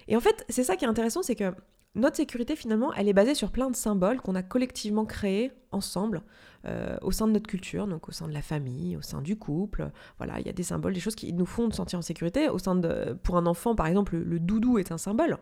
Et 0.08 0.16
en 0.16 0.20
fait, 0.20 0.44
c'est 0.48 0.64
ça 0.64 0.76
qui 0.76 0.84
est 0.84 0.88
intéressant, 0.88 1.22
c'est 1.22 1.36
que 1.36 1.54
notre 1.94 2.16
sécurité, 2.16 2.56
finalement, 2.56 2.92
elle 2.94 3.08
est 3.08 3.12
basée 3.12 3.34
sur 3.34 3.50
plein 3.50 3.68
de 3.70 3.76
symboles 3.76 4.20
qu'on 4.20 4.34
a 4.34 4.42
collectivement 4.42 5.04
créés 5.04 5.52
ensemble 5.72 6.22
euh, 6.64 6.96
au 7.02 7.12
sein 7.12 7.26
de 7.26 7.32
notre 7.32 7.46
culture, 7.46 7.86
donc 7.86 8.08
au 8.08 8.12
sein 8.12 8.26
de 8.26 8.32
la 8.32 8.40
famille, 8.40 8.96
au 8.96 9.02
sein 9.02 9.20
du 9.20 9.36
couple. 9.36 9.90
Voilà, 10.16 10.40
il 10.40 10.46
y 10.46 10.48
a 10.48 10.54
des 10.54 10.62
symboles, 10.62 10.94
des 10.94 11.00
choses 11.00 11.14
qui 11.14 11.30
nous 11.34 11.44
font 11.44 11.70
sentir 11.70 11.98
en 11.98 12.02
sécurité. 12.02 12.48
Au 12.48 12.58
sein 12.58 12.76
de, 12.76 13.18
pour 13.22 13.36
un 13.36 13.44
enfant, 13.44 13.74
par 13.74 13.86
exemple, 13.86 14.16
le, 14.16 14.40
doudou 14.40 14.78
est 14.78 14.90
un 14.90 14.96
symbole. 14.96 15.36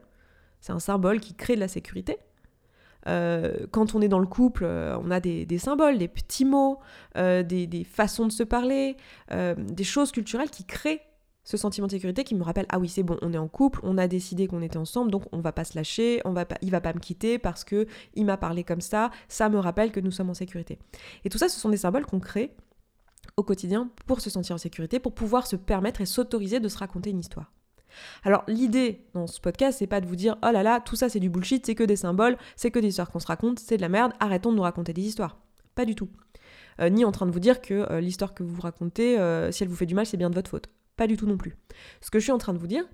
C'est 0.60 0.72
un 0.72 0.80
symbole 0.80 1.20
qui 1.20 1.34
crée 1.34 1.54
de 1.54 1.60
la 1.60 1.68
sécurité. 1.68 2.18
Euh, 3.06 3.66
quand 3.70 3.94
on 3.94 4.00
est 4.00 4.08
dans 4.08 4.18
le 4.18 4.26
couple, 4.26 4.64
euh, 4.64 4.98
on 5.00 5.12
a 5.12 5.20
des, 5.20 5.46
symboles, 5.58 5.98
des 5.98 6.08
petits 6.08 6.44
mots, 6.44 6.80
des, 7.14 7.44
des, 7.44 7.84
façons 7.84 8.26
de 8.26 8.32
se 8.32 8.42
parler, 8.42 8.96
des 9.30 9.84
choses 9.84 10.10
culturelles 10.10 10.50
qui 10.50 10.64
créent 10.64 11.02
ce 11.50 11.56
sentiment 11.56 11.88
de 11.88 11.92
sécurité 11.92 12.22
qui 12.22 12.36
me 12.36 12.44
rappelle 12.44 12.66
ah 12.68 12.78
oui 12.78 12.88
c'est 12.88 13.02
bon 13.02 13.16
on 13.22 13.32
est 13.32 13.38
en 13.38 13.48
couple 13.48 13.80
on 13.82 13.98
a 13.98 14.06
décidé 14.06 14.46
qu'on 14.46 14.62
était 14.62 14.76
ensemble 14.76 15.10
donc 15.10 15.24
on 15.32 15.40
va 15.40 15.50
pas 15.50 15.64
se 15.64 15.76
lâcher 15.76 16.20
on 16.24 16.32
va 16.32 16.44
pas 16.44 16.56
il 16.62 16.70
va 16.70 16.80
pas 16.80 16.92
me 16.92 17.00
quitter 17.00 17.38
parce 17.38 17.64
que 17.64 17.88
il 18.14 18.24
m'a 18.24 18.36
parlé 18.36 18.62
comme 18.62 18.80
ça 18.80 19.10
ça 19.28 19.48
me 19.48 19.58
rappelle 19.58 19.90
que 19.90 19.98
nous 19.98 20.12
sommes 20.12 20.30
en 20.30 20.34
sécurité 20.34 20.78
et 21.24 21.28
tout 21.28 21.38
ça 21.38 21.48
ce 21.48 21.58
sont 21.58 21.68
des 21.68 21.76
symboles 21.76 22.06
qu'on 22.06 22.20
crée 22.20 22.54
au 23.36 23.42
quotidien 23.42 23.90
pour 24.06 24.20
se 24.20 24.30
sentir 24.30 24.54
en 24.54 24.58
sécurité 24.58 25.00
pour 25.00 25.12
pouvoir 25.12 25.48
se 25.48 25.56
permettre 25.56 26.00
et 26.00 26.06
s'autoriser 26.06 26.60
de 26.60 26.68
se 26.68 26.78
raconter 26.78 27.10
une 27.10 27.18
histoire 27.18 27.50
alors 28.22 28.44
l'idée 28.46 29.04
dans 29.14 29.26
ce 29.26 29.40
podcast, 29.40 29.80
c'est 29.80 29.88
pas 29.88 30.00
de 30.00 30.06
vous 30.06 30.14
dire 30.14 30.36
oh 30.46 30.52
là 30.52 30.62
là, 30.62 30.80
tout 30.80 30.94
ça 30.94 31.08
c'est 31.08 31.18
du 31.18 31.28
bullshit, 31.28 31.66
c'est 31.66 31.74
que 31.74 31.82
des 31.82 31.96
symboles, 31.96 32.38
c'est 32.54 32.70
que 32.70 32.78
des 32.78 32.86
histoires 32.86 33.10
qu'on 33.10 33.18
se 33.18 33.26
raconte, 33.26 33.58
c'est 33.58 33.78
de 33.78 33.82
la 33.82 33.88
merde, 33.88 34.12
arrêtons 34.20 34.52
de 34.52 34.56
nous 34.56 34.62
raconter 34.62 34.92
des 34.92 35.02
histoires. 35.02 35.38
Pas 35.74 35.84
du 35.84 35.96
tout. 35.96 36.08
Euh, 36.80 36.88
ni 36.88 37.04
en 37.04 37.10
train 37.10 37.26
de 37.26 37.32
vous 37.32 37.40
dire 37.40 37.60
que 37.60 37.90
euh, 37.90 38.00
l'histoire 38.00 38.32
que 38.32 38.44
vous 38.44 38.54
vous 38.54 38.62
racontez, 38.62 39.18
euh, 39.18 39.50
si 39.50 39.64
elle 39.64 39.68
vous 39.68 39.74
fait 39.74 39.86
du 39.86 39.96
mal, 39.96 40.06
c'est 40.06 40.16
bien 40.16 40.30
de 40.30 40.36
votre 40.36 40.48
faute. 40.48 40.68
Pas 41.00 41.06
du 41.06 41.16
tout 41.16 41.24
non 41.24 41.38
plus. 41.38 41.56
Ce 42.02 42.10
que 42.10 42.18
je 42.18 42.24
suis 42.24 42.32
en 42.32 42.36
train 42.36 42.52
de 42.52 42.58
vous 42.58 42.66
dire, 42.66 42.84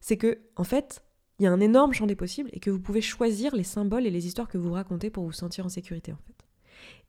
c'est 0.00 0.16
que, 0.16 0.40
en 0.56 0.64
fait, 0.64 1.04
il 1.38 1.44
y 1.44 1.46
a 1.46 1.52
un 1.52 1.60
énorme 1.60 1.92
champ 1.92 2.04
des 2.04 2.16
possibles 2.16 2.50
et 2.52 2.58
que 2.58 2.68
vous 2.68 2.80
pouvez 2.80 3.00
choisir 3.00 3.54
les 3.54 3.62
symboles 3.62 4.08
et 4.08 4.10
les 4.10 4.26
histoires 4.26 4.48
que 4.48 4.58
vous 4.58 4.72
racontez 4.72 5.08
pour 5.08 5.22
vous 5.22 5.30
sentir 5.30 5.64
en 5.64 5.68
sécurité, 5.68 6.12
en 6.12 6.16
fait. 6.16 6.34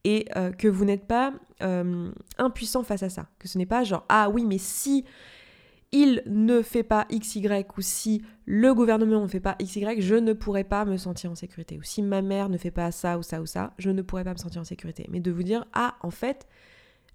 Et 0.04 0.28
euh, 0.36 0.52
que 0.52 0.68
vous 0.68 0.86
n'êtes 0.86 1.08
pas 1.08 1.34
euh, 1.64 2.12
impuissant 2.38 2.84
face 2.84 3.02
à 3.02 3.10
ça. 3.10 3.28
Que 3.40 3.48
ce 3.48 3.58
n'est 3.58 3.66
pas 3.66 3.84
genre, 3.84 4.06
ah 4.08 4.30
oui, 4.30 4.46
mais 4.46 4.60
si 4.60 5.04
il 5.92 6.22
ne 6.28 6.62
fait 6.62 6.84
pas 6.84 7.08
XY 7.12 7.48
ou 7.76 7.82
si 7.82 8.22
le 8.46 8.76
gouvernement 8.76 9.24
ne 9.24 9.28
fait 9.28 9.40
pas 9.40 9.56
XY, 9.60 10.00
je 10.00 10.14
ne 10.14 10.34
pourrais 10.34 10.64
pas 10.64 10.86
me 10.86 10.98
sentir 10.98 11.32
en 11.32 11.36
sécurité. 11.36 11.80
Ou 11.80 11.82
si 11.82 12.04
ma 12.04 12.22
mère 12.22 12.50
ne 12.50 12.60
fait 12.60 12.70
pas 12.70 12.92
ça 12.92 13.18
ou 13.18 13.24
ça 13.24 13.42
ou 13.42 13.48
ça, 13.48 13.74
je 13.80 13.90
ne 13.90 14.04
pourrais 14.04 14.24
pas 14.24 14.34
me 14.34 14.38
sentir 14.38 14.62
en 14.62 14.66
sécurité. 14.66 15.08
Mais 15.10 15.22
de 15.22 15.32
vous 15.32 15.42
dire, 15.42 15.66
ah, 15.74 15.96
en 16.02 16.12
fait, 16.12 16.48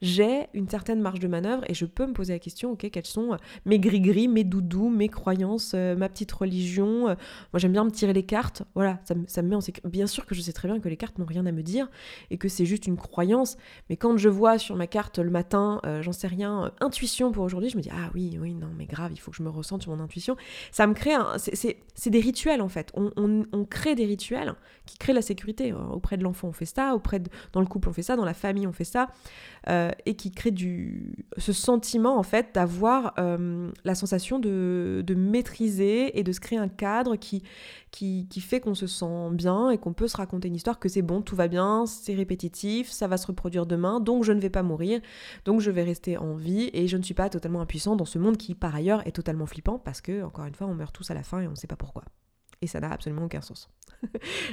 j'ai 0.03 0.47
une 0.55 0.69
certaine 0.69 1.01
marge 1.01 1.21
de 1.21 1.29
manœuvre 1.29 1.63
et 1.69 1.75
je 1.75 1.85
peux 1.85 2.07
me 2.07 2.13
poser 2.13 2.33
la 2.33 2.39
question, 2.39 2.73
ok, 2.73 2.89
quels 2.91 3.07
sont 3.07 3.35
euh, 3.35 3.37
mes 3.67 3.79
gris-gris, 3.79 4.29
mes 4.29 4.45
doudous, 4.45 4.89
mes 4.89 5.09
croyances, 5.09 5.73
euh, 5.75 5.95
ma 5.95 6.09
petite 6.09 6.33
religion. 6.33 7.09
Euh, 7.09 7.15
moi, 7.53 7.59
j'aime 7.59 7.73
bien 7.73 7.85
me 7.85 7.91
tirer 7.91 8.13
les 8.13 8.23
cartes. 8.23 8.63
Voilà, 8.75 8.99
ça, 9.05 9.15
me, 9.15 9.49
met 9.49 9.57
en 9.57 9.61
sécurité. 9.61 9.89
Bien 9.91 10.07
sûr 10.07 10.25
que 10.25 10.35
je 10.35 10.41
sais 10.41 10.53
très 10.53 10.69
bien 10.69 10.81
que 10.81 10.89
les 10.89 10.97
cartes 10.97 11.19
n'ont 11.19 11.27
rien 11.27 11.45
à 11.45 11.53
me 11.53 11.63
dire 11.63 11.89
et 12.31 12.39
que 12.39 12.49
c'est 12.49 12.65
juste 12.65 12.87
une 12.87 12.97
croyance. 12.97 13.59
Mais 13.91 13.97
quand 13.97 14.17
je 14.17 14.29
vois 14.29 14.59
sur 14.59 14.77
ma 14.77 14.87
carte 14.87 15.19
le 15.19 15.31
matin, 15.31 15.81
j'en 16.01 16.13
sais 16.13 16.29
rien, 16.29 16.73
intuition 16.81 17.33
pour 17.33 17.45
aujourd'hui, 17.45 17.71
je 17.71 17.77
me 17.77 17.83
dis, 17.83 17.91
ah 17.93 18.11
oui, 18.15 18.39
oui, 18.41 18.55
non, 18.55 18.71
mais 18.77 18.87
grave, 18.87 19.13
il 19.13 19.19
faut 19.19 19.31
que 19.31 19.37
je 19.37 19.43
me 19.43 19.51
ressente 19.51 19.83
sur 19.83 19.95
mon 19.95 20.03
intuition. 20.03 20.37
Ça 20.73 20.87
me 20.87 20.95
crée 20.95 21.15
un. 21.15 21.37
C'est 21.39 22.11
des 22.11 22.21
rituels 22.21 22.63
en 22.63 22.69
fait. 22.69 22.91
On, 22.95 23.11
on, 23.17 23.65
crée 23.65 23.95
des 23.95 24.07
rituels 24.07 24.55
qui 24.87 24.99
créent 24.99 25.13
la 25.13 25.23
sécurité. 25.23 25.73
Auprès 25.73 26.17
de 26.17 26.23
l'enfant, 26.23 26.49
on 26.49 26.53
fait 26.53 26.65
ça. 26.65 26.95
Auprès 26.95 27.21
dans 27.53 27.61
le 27.61 27.67
couple, 27.67 27.89
on 27.89 27.93
fait 27.93 28.03
ça. 28.03 28.17
Dans 28.17 28.25
la 28.25 28.35
famille, 28.35 28.67
on 28.67 28.73
fait 28.73 28.85
ça. 28.85 29.09
Et 30.07 30.15
qui 30.15 30.31
crée 30.31 30.51
du, 30.51 31.13
ce 31.37 31.53
sentiment 31.53 32.19
en 32.19 32.23
fait 32.23 32.55
d'avoir 32.55 33.15
euh, 33.19 33.71
la 33.85 33.95
sensation 33.95 34.39
de, 34.39 35.03
de, 35.07 35.15
maîtriser 35.15 36.19
et 36.19 36.23
de 36.23 36.33
se 36.33 36.41
créer 36.41 36.59
un 36.59 36.69
cadre 36.69 37.17
qui, 37.17 37.43
qui, 37.91 38.27
qui 38.29 38.41
fait 38.41 38.61
qu'on 38.61 38.75
se 38.75 38.87
sent 38.87 39.31
bien 39.33 39.71
et 39.71 39.79
qu'on 39.79 39.93
peut 39.93 40.09
se 40.09 40.17
raconter 40.17 40.49
une 40.49 40.57
histoire 40.57 40.79
que 40.79 40.89
c'est 40.89 41.03
bon, 41.03 41.23
tout 41.23 41.37
va 41.37 41.49
bien, 41.49 41.87
c'est 41.87 42.15
répétitif, 42.15 42.91
ça 42.91 43.07
va 43.09 43.17
se 43.17 43.27
reproduire 43.27 43.67
demain, 43.67 44.01
donc 44.01 44.25
je 44.25 44.33
ne 44.33 44.41
vais 44.41 44.51
pas 44.51 44.63
mourir, 44.63 45.01
donc 45.45 45.61
je 45.61 45.71
vais 45.71 45.83
rester 45.83 46.17
en 46.17 46.35
vie 46.35 46.71
et 46.73 46.89
je 46.89 46.97
ne 46.97 47.03
suis 47.03 47.15
pas 47.15 47.29
totalement 47.29 47.61
impuissant 47.61 47.97
dans 47.97 48.05
ce 48.05 48.19
monde 48.19 48.37
qui 48.37 48.55
par 48.55 48.75
ailleurs 48.75 49.07
est 49.07 49.13
totalement 49.13 49.47
flippant 49.47 49.79
parce 49.79 50.01
que 50.01 50.23
encore 50.23 50.45
une 50.47 50.55
fois 50.55 50.67
on 50.67 50.75
meurt 50.75 50.95
tous 50.95 51.11
à 51.11 51.15
la 51.15 51.23
fin 51.23 51.41
et 51.41 51.47
on 51.47 51.53
ne 51.53 51.57
sait 51.57 51.67
pas 51.67 51.77
pourquoi. 51.77 52.05
Et 52.63 52.67
ça 52.67 52.81
n'a 52.81 52.91
absolument 52.91 53.25
aucun 53.25 53.41
sens. 53.41 53.71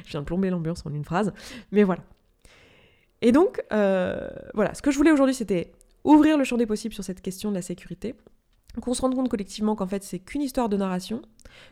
je 0.06 0.12
viens 0.12 0.22
de 0.22 0.26
plomber 0.26 0.50
l'ambiance 0.50 0.86
en 0.86 0.94
une 0.94 1.06
phrase, 1.06 1.34
mais 1.72 1.84
voilà. 1.84 2.04
Et 3.22 3.32
donc, 3.32 3.62
euh, 3.72 4.30
voilà, 4.54 4.74
ce 4.74 4.82
que 4.82 4.92
je 4.92 4.98
voulais 4.98 5.12
aujourd'hui, 5.12 5.36
c'était 5.36 5.72
ouvrir 6.04 6.38
le 6.38 6.44
champ 6.44 6.58
des 6.58 6.66
possibles 6.66 6.94
sur 6.94 7.04
cette 7.04 7.22
question 7.22 7.50
de 7.50 7.56
la 7.56 7.62
sécurité, 7.62 8.16
qu'on 8.82 8.94
se 8.94 9.02
rende 9.02 9.16
compte 9.16 9.30
collectivement 9.30 9.76
qu'en 9.76 9.88
fait, 9.88 10.04
c'est 10.04 10.20
qu'une 10.20 10.42
histoire 10.42 10.70
de 10.70 10.78
narration, 10.78 11.22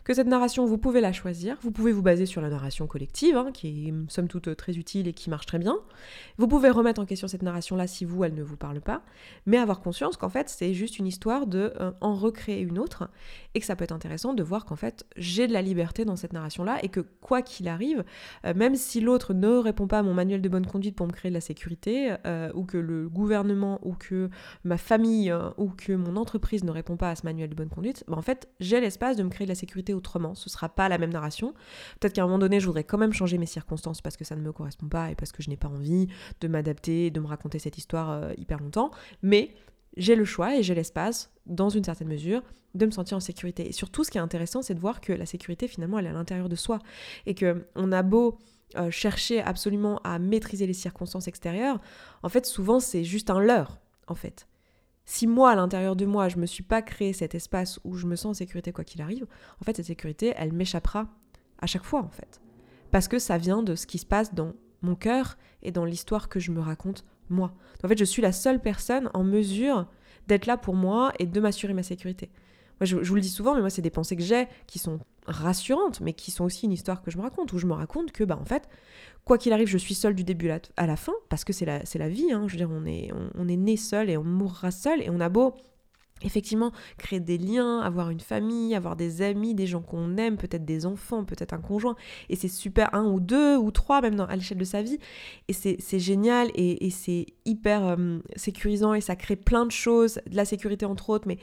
que 0.03 0.13
cette 0.13 0.27
narration, 0.27 0.65
vous 0.65 0.77
pouvez 0.77 1.01
la 1.01 1.13
choisir, 1.13 1.57
vous 1.61 1.71
pouvez 1.71 1.91
vous 1.91 2.01
baser 2.01 2.25
sur 2.25 2.41
la 2.41 2.49
narration 2.49 2.87
collective, 2.87 3.37
hein, 3.37 3.51
qui 3.53 3.87
est 3.87 3.93
somme 4.09 4.27
toute 4.27 4.55
très 4.55 4.77
utile 4.77 5.07
et 5.07 5.13
qui 5.13 5.29
marche 5.29 5.45
très 5.45 5.59
bien. 5.59 5.77
Vous 6.37 6.47
pouvez 6.47 6.69
remettre 6.69 7.01
en 7.01 7.05
question 7.05 7.27
cette 7.27 7.41
narration-là 7.41 7.87
si 7.87 8.05
vous, 8.05 8.23
elle 8.23 8.33
ne 8.33 8.43
vous 8.43 8.57
parle 8.57 8.81
pas, 8.81 9.01
mais 9.45 9.57
avoir 9.57 9.81
conscience 9.81 10.17
qu'en 10.17 10.29
fait, 10.29 10.49
c'est 10.49 10.73
juste 10.73 10.99
une 10.99 11.07
histoire 11.07 11.47
de 11.47 11.73
euh, 11.79 11.91
en 12.01 12.15
recréer 12.15 12.61
une 12.61 12.79
autre, 12.79 13.09
et 13.53 13.59
que 13.59 13.65
ça 13.65 13.75
peut 13.75 13.83
être 13.83 13.91
intéressant 13.91 14.33
de 14.33 14.43
voir 14.43 14.65
qu'en 14.65 14.75
fait, 14.75 15.05
j'ai 15.17 15.47
de 15.47 15.53
la 15.53 15.61
liberté 15.61 16.05
dans 16.05 16.15
cette 16.15 16.33
narration-là, 16.33 16.79
et 16.83 16.89
que 16.89 16.99
quoi 16.99 17.41
qu'il 17.41 17.67
arrive, 17.67 18.03
euh, 18.45 18.53
même 18.55 18.75
si 18.75 19.01
l'autre 19.01 19.33
ne 19.33 19.57
répond 19.57 19.87
pas 19.87 19.99
à 19.99 20.03
mon 20.03 20.13
manuel 20.13 20.41
de 20.41 20.49
bonne 20.49 20.65
conduite 20.65 20.95
pour 20.95 21.07
me 21.07 21.11
créer 21.11 21.29
de 21.29 21.35
la 21.35 21.41
sécurité, 21.41 22.15
euh, 22.25 22.51
ou 22.53 22.63
que 22.63 22.77
le 22.77 23.09
gouvernement, 23.09 23.79
ou 23.83 23.93
que 23.93 24.29
ma 24.63 24.77
famille, 24.77 25.33
ou 25.57 25.69
que 25.69 25.93
mon 25.93 26.15
entreprise 26.15 26.63
ne 26.63 26.71
répond 26.71 26.97
pas 26.97 27.11
à 27.11 27.15
ce 27.15 27.25
manuel 27.25 27.49
de 27.49 27.55
bonne 27.55 27.69
conduite, 27.69 28.03
ben, 28.07 28.17
en 28.17 28.21
fait, 28.21 28.49
j'ai 28.59 28.79
l'espace 28.79 29.17
de 29.17 29.23
me 29.23 29.29
créer 29.29 29.45
de 29.45 29.51
la 29.51 29.55
sécurité 29.55 29.74
autrement, 29.93 30.35
ce 30.35 30.49
sera 30.49 30.69
pas 30.69 30.89
la 30.89 30.97
même 30.97 31.11
narration. 31.11 31.53
Peut-être 31.99 32.13
qu'à 32.13 32.23
un 32.23 32.25
moment 32.25 32.39
donné, 32.39 32.59
je 32.59 32.65
voudrais 32.65 32.83
quand 32.83 32.97
même 32.97 33.13
changer 33.13 33.37
mes 33.37 33.45
circonstances 33.45 34.01
parce 34.01 34.17
que 34.17 34.23
ça 34.23 34.35
ne 34.35 34.41
me 34.41 34.51
correspond 34.51 34.87
pas 34.87 35.11
et 35.11 35.15
parce 35.15 35.31
que 35.31 35.41
je 35.43 35.49
n'ai 35.49 35.57
pas 35.57 35.67
envie 35.67 36.07
de 36.41 36.47
m'adapter, 36.47 37.11
de 37.11 37.19
me 37.19 37.27
raconter 37.27 37.59
cette 37.59 37.77
histoire 37.77 38.09
euh, 38.11 38.33
hyper 38.37 38.59
longtemps, 38.59 38.91
mais 39.21 39.55
j'ai 39.97 40.15
le 40.15 40.25
choix 40.25 40.57
et 40.57 40.63
j'ai 40.63 40.75
l'espace, 40.75 41.31
dans 41.45 41.69
une 41.69 41.83
certaine 41.83 42.07
mesure, 42.07 42.41
de 42.73 42.85
me 42.85 42.91
sentir 42.91 43.17
en 43.17 43.21
sécurité. 43.21 43.67
Et 43.67 43.71
surtout, 43.71 44.03
ce 44.03 44.11
qui 44.11 44.17
est 44.17 44.21
intéressant, 44.21 44.61
c'est 44.61 44.73
de 44.73 44.79
voir 44.79 44.99
que 44.99 45.13
la 45.13 45.25
sécurité, 45.25 45.67
finalement, 45.67 45.99
elle 45.99 46.05
est 46.05 46.09
à 46.09 46.13
l'intérieur 46.13 46.49
de 46.49 46.55
soi. 46.55 46.79
Et 47.25 47.33
que 47.33 47.65
on 47.75 47.91
a 47.91 48.03
beau 48.03 48.37
euh, 48.75 48.91
chercher 48.91 49.41
absolument 49.41 50.01
à 50.03 50.19
maîtriser 50.19 50.67
les 50.67 50.73
circonstances 50.73 51.27
extérieures, 51.27 51.79
en 52.23 52.29
fait, 52.29 52.45
souvent, 52.45 52.79
c'est 52.79 53.03
juste 53.03 53.29
un 53.29 53.39
leurre, 53.39 53.79
en 54.07 54.15
fait. 54.15 54.47
Si 55.05 55.27
moi, 55.27 55.51
à 55.51 55.55
l'intérieur 55.55 55.95
de 55.95 56.05
moi, 56.05 56.29
je 56.29 56.35
ne 56.35 56.41
me 56.41 56.45
suis 56.45 56.63
pas 56.63 56.81
créé 56.81 57.13
cet 57.13 57.35
espace 57.35 57.79
où 57.83 57.95
je 57.95 58.07
me 58.07 58.15
sens 58.15 58.31
en 58.31 58.33
sécurité 58.33 58.71
quoi 58.71 58.83
qu'il 58.83 59.01
arrive, 59.01 59.27
en 59.61 59.63
fait, 59.63 59.75
cette 59.75 59.85
sécurité, 59.85 60.33
elle 60.35 60.51
m'échappera 60.51 61.07
à 61.59 61.67
chaque 61.67 61.83
fois, 61.83 62.01
en 62.01 62.09
fait. 62.09 62.41
Parce 62.91 63.07
que 63.07 63.19
ça 63.19 63.37
vient 63.37 63.61
de 63.61 63.75
ce 63.75 63.85
qui 63.85 63.99
se 63.99 64.05
passe 64.05 64.33
dans 64.33 64.53
mon 64.81 64.95
cœur 64.95 65.37
et 65.61 65.71
dans 65.71 65.85
l'histoire 65.85 66.29
que 66.29 66.39
je 66.39 66.51
me 66.51 66.59
raconte 66.59 67.05
moi. 67.29 67.53
En 67.83 67.87
fait, 67.87 67.97
je 67.97 68.03
suis 68.03 68.21
la 68.21 68.31
seule 68.31 68.61
personne 68.61 69.09
en 69.13 69.23
mesure 69.23 69.87
d'être 70.27 70.45
là 70.45 70.57
pour 70.57 70.75
moi 70.75 71.13
et 71.19 71.25
de 71.25 71.39
m'assurer 71.39 71.73
ma 71.73 71.83
sécurité. 71.83 72.29
Moi, 72.79 72.85
je, 72.85 72.97
vous 72.97 73.15
le 73.15 73.21
dis 73.21 73.29
souvent, 73.29 73.55
mais 73.55 73.61
moi, 73.61 73.69
c'est 73.69 73.81
des 73.81 73.89
pensées 73.89 74.15
que 74.15 74.23
j'ai 74.23 74.47
qui 74.67 74.79
sont 74.79 74.99
rassurantes, 75.27 76.01
mais 76.01 76.13
qui 76.13 76.31
sont 76.31 76.45
aussi 76.45 76.65
une 76.65 76.71
histoire 76.71 77.01
que 77.01 77.11
je 77.11 77.17
me 77.17 77.23
raconte, 77.23 77.53
où 77.53 77.57
je 77.57 77.65
me 77.65 77.73
raconte 77.73 78.11
que, 78.11 78.23
bah, 78.23 78.37
en 78.39 78.45
fait, 78.45 78.67
quoi 79.23 79.37
qu'il 79.37 79.53
arrive, 79.53 79.67
je 79.67 79.77
suis 79.77 79.95
seule 79.95 80.15
du 80.15 80.23
début 80.23 80.49
à 80.49 80.87
la 80.87 80.95
fin, 80.95 81.13
parce 81.29 81.43
que 81.43 81.53
c'est 81.53 81.65
la, 81.65 81.81
la 81.95 82.09
vie, 82.09 82.31
hein, 82.31 82.45
je 82.47 82.53
veux 82.53 82.57
dire, 82.57 82.69
on 82.71 82.85
est, 82.85 83.11
on 83.35 83.47
est 83.47 83.57
né 83.57 83.77
seul 83.77 84.09
et 84.09 84.17
on 84.17 84.23
mourra 84.23 84.71
seul, 84.71 85.01
et 85.01 85.09
on 85.09 85.19
a 85.19 85.29
beau 85.29 85.55
effectivement 86.21 86.71
créer 86.97 87.19
des 87.19 87.37
liens, 87.37 87.81
avoir 87.81 88.09
une 88.09 88.21
famille, 88.21 88.73
avoir 88.73 88.95
des 88.95 89.21
amis, 89.21 89.53
des 89.53 89.67
gens 89.67 89.81
qu'on 89.81 90.15
aime, 90.15 90.37
peut-être 90.37 90.63
des 90.63 90.85
enfants, 90.85 91.25
peut-être 91.25 91.51
un 91.51 91.59
conjoint. 91.59 91.95
Et 92.29 92.37
c'est 92.37 92.47
super, 92.47 92.93
un 92.95 93.05
ou 93.05 93.19
deux 93.19 93.57
ou 93.57 93.69
trois 93.71 94.01
même 94.01 94.15
dans, 94.15 94.25
à 94.25 94.35
l'échelle 94.35 94.57
de 94.57 94.63
sa 94.63 94.81
vie. 94.81 94.97
Et 95.49 95.53
c'est 95.53 95.99
génial 95.99 96.51
et, 96.55 96.89
c'est 96.89 97.25
hyper 97.43 97.85
euh, 97.85 98.19
sécurisant 98.37 98.93
et 98.93 99.01
ça 99.01 99.15
crée 99.17 99.35
plein 99.35 99.65
de 99.65 99.71
choses, 99.71 100.19
de 100.29 100.35
la 100.35 100.45
sécurité 100.45 100.85
entre 100.85 101.09
autres, 101.09 101.27
mais 101.27 101.37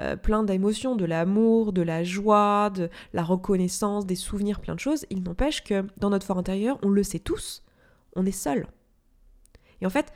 euh, 0.00 0.16
plein 0.16 0.42
d'émotions, 0.42 0.96
de 0.96 1.04
l'amour, 1.04 1.72
de 1.72 1.82
la 1.82 2.02
joie, 2.02 2.70
de 2.70 2.88
la 3.12 3.22
reconnaissance, 3.22 4.06
des 4.06 4.16
souvenirs, 4.16 4.60
plein 4.60 4.74
de 4.74 4.80
choses. 4.80 5.04
Il 5.10 5.22
n'empêche 5.22 5.62
que 5.62 5.84
dans 5.98 6.08
notre 6.08 6.26
fort 6.26 6.38
intérieur, 6.38 6.78
on 6.82 6.88
le 6.88 7.02
sait 7.02 7.18
tous, 7.18 7.62
on 8.16 8.24
est 8.24 8.32
seul. 8.32 8.66
Et 9.82 9.86
en 9.86 9.90
fait, 9.90 10.12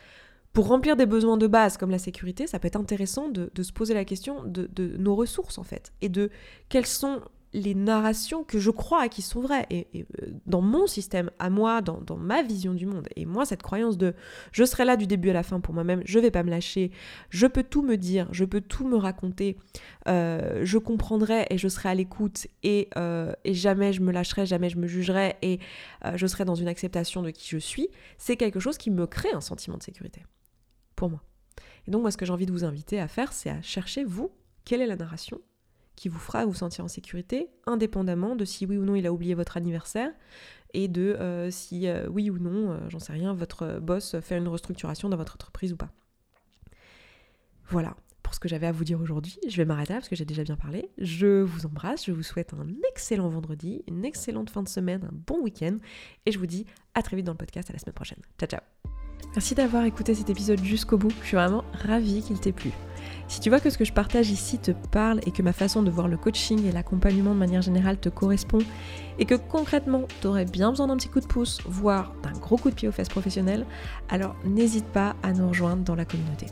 pour 0.59 0.67
remplir 0.67 0.97
des 0.97 1.07
besoins 1.07 1.37
de 1.37 1.47
base 1.47 1.77
comme 1.77 1.93
la 1.93 2.01
sécurité, 2.01 2.49
ça 2.49 2.59
peut 2.59 2.67
être 2.67 2.75
intéressant 2.75 3.29
de, 3.29 3.49
se 3.63 3.73
poser 3.73 3.95
la 3.95 4.05
question 4.05 4.43
de, 4.45 4.69
nos 4.99 5.15
ressources 5.15 5.57
en 5.57 5.63
fait 5.63 5.93
et 6.01 6.09
de 6.09 6.31
quelles 6.69 6.85
sont 6.85 7.21
les 7.53 7.77
narrations 7.77 8.43
que 8.43 8.59
je 8.59 8.73
crois 8.73 9.03
à 9.03 9.09
qui 9.09 9.23
sont 9.23 9.41
vraies. 9.41 9.67
Et, 9.71 9.87
euh, 9.95 10.33
dans 10.47 10.61
mon 10.61 10.89
système 10.89 11.31
à 11.39 11.49
moi 11.49 11.81
dans, 11.81 12.17
ma 12.17 12.43
vision 12.43 12.75
du 12.75 12.87
monde 12.87 13.07
et 13.15 13.25
moi 13.25 13.47
cette 13.47 13.63
croyance 13.63 13.97
de 13.99 14.15
je 14.51 14.65
serai 14.65 14.85
là 14.85 14.97
du 14.97 15.07
début 15.07 15.31
à 15.31 15.33
la 15.33 15.45
fin 15.45 15.61
pour 15.61 15.75
moi-même 15.75 16.03
je 16.05 16.19
vais 16.19 16.33
pas 16.33 16.43
me 16.43 16.51
lâcher 16.51 16.91
je 17.31 17.47
peux 17.47 17.63
tout 17.63 17.83
me 17.83 17.97
dire 17.97 18.27
je 18.33 18.45
peux 18.45 18.61
tout 18.61 18.89
me 18.89 18.97
raconter 18.97 19.59
euh, 20.09 20.63
je 20.65 20.79
comprendrai 20.79 21.47
et 21.51 21.57
je 21.57 21.69
serai 21.69 21.91
à 21.91 21.95
l'écoute 21.95 22.49
euh, 22.67 23.33
et, 23.45 23.55
jamais 23.55 23.93
je 23.93 24.01
me 24.01 24.11
lâcherai 24.11 24.45
jamais 24.45 24.71
je 24.71 24.79
me 24.79 24.89
jugerai 24.89 25.37
et 25.41 25.61
je 26.17 26.27
serai 26.27 26.45
dans 26.45 26.57
une 26.57 26.69
acceptation 26.69 27.23
de 27.23 27.31
qui 27.31 27.49
je 27.49 27.59
suis 27.59 27.87
c'est 28.19 28.35
quelque 28.35 28.59
chose 28.59 28.77
qui 28.77 28.91
me 28.91 29.07
crée 29.07 29.33
un 29.33 29.41
sentiment 29.41 29.77
de 29.77 29.85
sécurité 29.85 30.25
moi. 31.07 31.23
Et 31.87 31.91
donc 31.91 32.03
moi 32.03 32.11
ce 32.11 32.17
que 32.17 32.27
j'ai 32.27 32.33
envie 32.33 32.47
de 32.47 32.53
vous 32.53 32.65
inviter 32.65 32.99
à 32.99 33.07
faire, 33.07 33.33
c'est 33.33 33.51
à 33.51 33.63
chercher, 33.63 34.05
vous, 34.05 34.33
quelle 34.65 34.81
est 34.81 34.87
la 34.87 34.97
narration 34.97 35.41
qui 35.99 36.09
vous 36.09 36.19
fera 36.19 36.47
vous 36.47 36.55
sentir 36.55 36.85
en 36.85 36.89
sécurité, 36.89 37.49
indépendamment 37.67 38.37
de 38.37 38.45
si 38.45 38.67
oui 38.67 38.77
ou 38.77 38.85
non 38.85 38.95
il 38.95 39.05
a 39.07 39.13
oublié 39.13 39.35
votre 39.35 39.57
anniversaire, 39.57 40.13
et 40.73 40.87
de 40.87 41.17
euh, 41.19 41.51
si 41.51 41.89
euh, 41.89 42.07
oui 42.09 42.31
ou 42.31 42.39
non, 42.39 42.71
euh, 42.71 42.79
j'en 42.89 43.01
sais 43.01 43.13
rien, 43.13 43.35
votre 43.35 43.81
boss 43.81 44.15
fait 44.21 44.39
une 44.39 44.47
restructuration 44.47 45.09
dans 45.09 45.17
votre 45.17 45.35
entreprise 45.35 45.73
ou 45.73 45.77
pas. 45.77 45.91
Voilà 47.69 47.97
pour 48.23 48.35
ce 48.35 48.41
que 48.41 48.49
j'avais 48.49 48.67
à 48.67 48.73
vous 48.73 48.85
dire 48.85 49.01
aujourd'hui. 49.01 49.39
Je 49.49 49.57
vais 49.57 49.65
m'arrêter 49.65 49.95
là 49.95 49.99
parce 49.99 50.09
que 50.09 50.15
j'ai 50.15 50.27
déjà 50.27 50.45
bien 50.45 50.57
parlé. 50.57 50.91
Je 50.99 51.41
vous 51.41 51.67
embrasse, 51.67 52.05
je 52.05 52.13
vous 52.13 52.23
souhaite 52.23 52.53
un 52.53 52.67
excellent 52.91 53.29
vendredi, 53.31 53.83
une 53.89 54.05
excellente 54.05 54.51
fin 54.51 54.63
de 54.63 54.69
semaine, 54.69 55.03
un 55.05 55.17
bon 55.27 55.41
week-end, 55.43 55.79
et 56.27 56.33
je 56.33 56.39
vous 56.39 56.47
dis 56.47 56.67
à 56.95 57.03
très 57.03 57.17
vite 57.17 57.27
dans 57.27 57.33
le 57.33 57.39
podcast, 57.39 57.71
à 57.71 57.73
la 57.73 57.79
semaine 57.79 57.95
prochaine. 57.95 58.21
Ciao 58.39 58.49
ciao 58.49 58.98
Merci 59.35 59.55
d'avoir 59.55 59.85
écouté 59.85 60.15
cet 60.15 60.31
épisode 60.31 60.63
jusqu'au 60.65 60.99
bout, 60.99 61.13
je 61.23 61.27
suis 61.27 61.37
vraiment 61.37 61.65
ravie 61.87 62.23
qu'il 62.23 62.41
t'ait 62.41 62.53
plu. 62.53 62.73
Si 63.29 63.41
tu 63.41 63.51
vois 63.51 63.61
que 63.61 63.69
ce 63.69 63.77
que 63.77 63.85
je 63.85 63.93
partage 63.93 64.31
ici 64.31 64.59
te 64.59 64.71
parle 64.71 65.21
et 65.27 65.31
que 65.31 65.43
ma 65.43 65.53
façon 65.53 65.83
de 65.83 65.91
voir 65.91 66.09
le 66.09 66.17
coaching 66.17 66.65
et 66.67 66.73
l'accompagnement 66.73 67.35
de 67.35 67.39
manière 67.39 67.61
générale 67.61 67.99
te 67.99 68.09
correspond 68.09 68.61
et 69.19 69.27
que 69.27 69.35
concrètement 69.35 70.05
tu 70.21 70.27
aurais 70.27 70.47
bien 70.47 70.71
besoin 70.71 70.87
d'un 70.87 70.97
petit 70.97 71.11
coup 71.11 71.21
de 71.21 71.27
pouce, 71.27 71.61
voire 71.67 72.15
d'un 72.23 72.33
gros 72.33 72.57
coup 72.57 72.71
de 72.71 72.75
pied 72.75 72.89
aux 72.89 72.93
fesses 72.93 73.11
professionnelles, 73.11 73.67
alors 74.09 74.35
n'hésite 74.45 74.87
pas 74.87 75.15
à 75.23 75.33
nous 75.33 75.49
rejoindre 75.49 75.83
dans 75.83 75.95
la 75.95 76.07
communauté. 76.07 76.47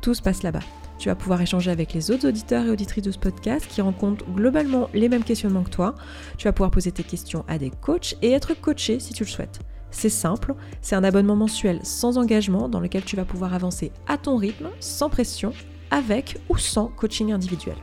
Tout 0.00 0.14
se 0.14 0.22
passe 0.22 0.42
là-bas. 0.42 0.62
Tu 0.98 1.08
vas 1.08 1.14
pouvoir 1.14 1.40
échanger 1.40 1.70
avec 1.70 1.94
les 1.94 2.10
autres 2.10 2.28
auditeurs 2.28 2.66
et 2.66 2.70
auditrices 2.70 3.04
de 3.04 3.10
ce 3.10 3.18
podcast 3.18 3.66
qui 3.66 3.80
rencontrent 3.80 4.24
globalement 4.30 4.88
les 4.92 5.08
mêmes 5.08 5.24
questionnements 5.24 5.62
que 5.62 5.70
toi. 5.70 5.94
Tu 6.36 6.46
vas 6.46 6.52
pouvoir 6.52 6.70
poser 6.70 6.92
tes 6.92 7.02
questions 7.02 7.44
à 7.48 7.58
des 7.58 7.70
coachs 7.70 8.16
et 8.22 8.32
être 8.32 8.54
coaché 8.54 9.00
si 9.00 9.14
tu 9.14 9.24
le 9.24 9.28
souhaites. 9.28 9.60
C'est 9.90 10.08
simple, 10.08 10.54
c'est 10.82 10.96
un 10.96 11.04
abonnement 11.04 11.36
mensuel 11.36 11.80
sans 11.82 12.18
engagement 12.18 12.68
dans 12.68 12.80
lequel 12.80 13.04
tu 13.04 13.16
vas 13.16 13.24
pouvoir 13.24 13.54
avancer 13.54 13.92
à 14.06 14.16
ton 14.16 14.36
rythme, 14.36 14.70
sans 14.80 15.10
pression, 15.10 15.52
avec 15.90 16.38
ou 16.48 16.56
sans 16.56 16.86
coaching 16.88 17.32
individuel. 17.32 17.76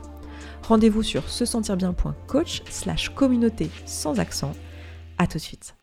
Rendez-vous 0.62 1.02
sur 1.02 1.28
se 1.28 1.44
sentir 1.44 1.76
bien.coach 1.76 2.62
slash 2.68 3.10
communauté 3.10 3.70
sans 3.86 4.18
accent. 4.20 4.52
À 5.18 5.26
tout 5.26 5.38
de 5.38 5.42
suite. 5.42 5.77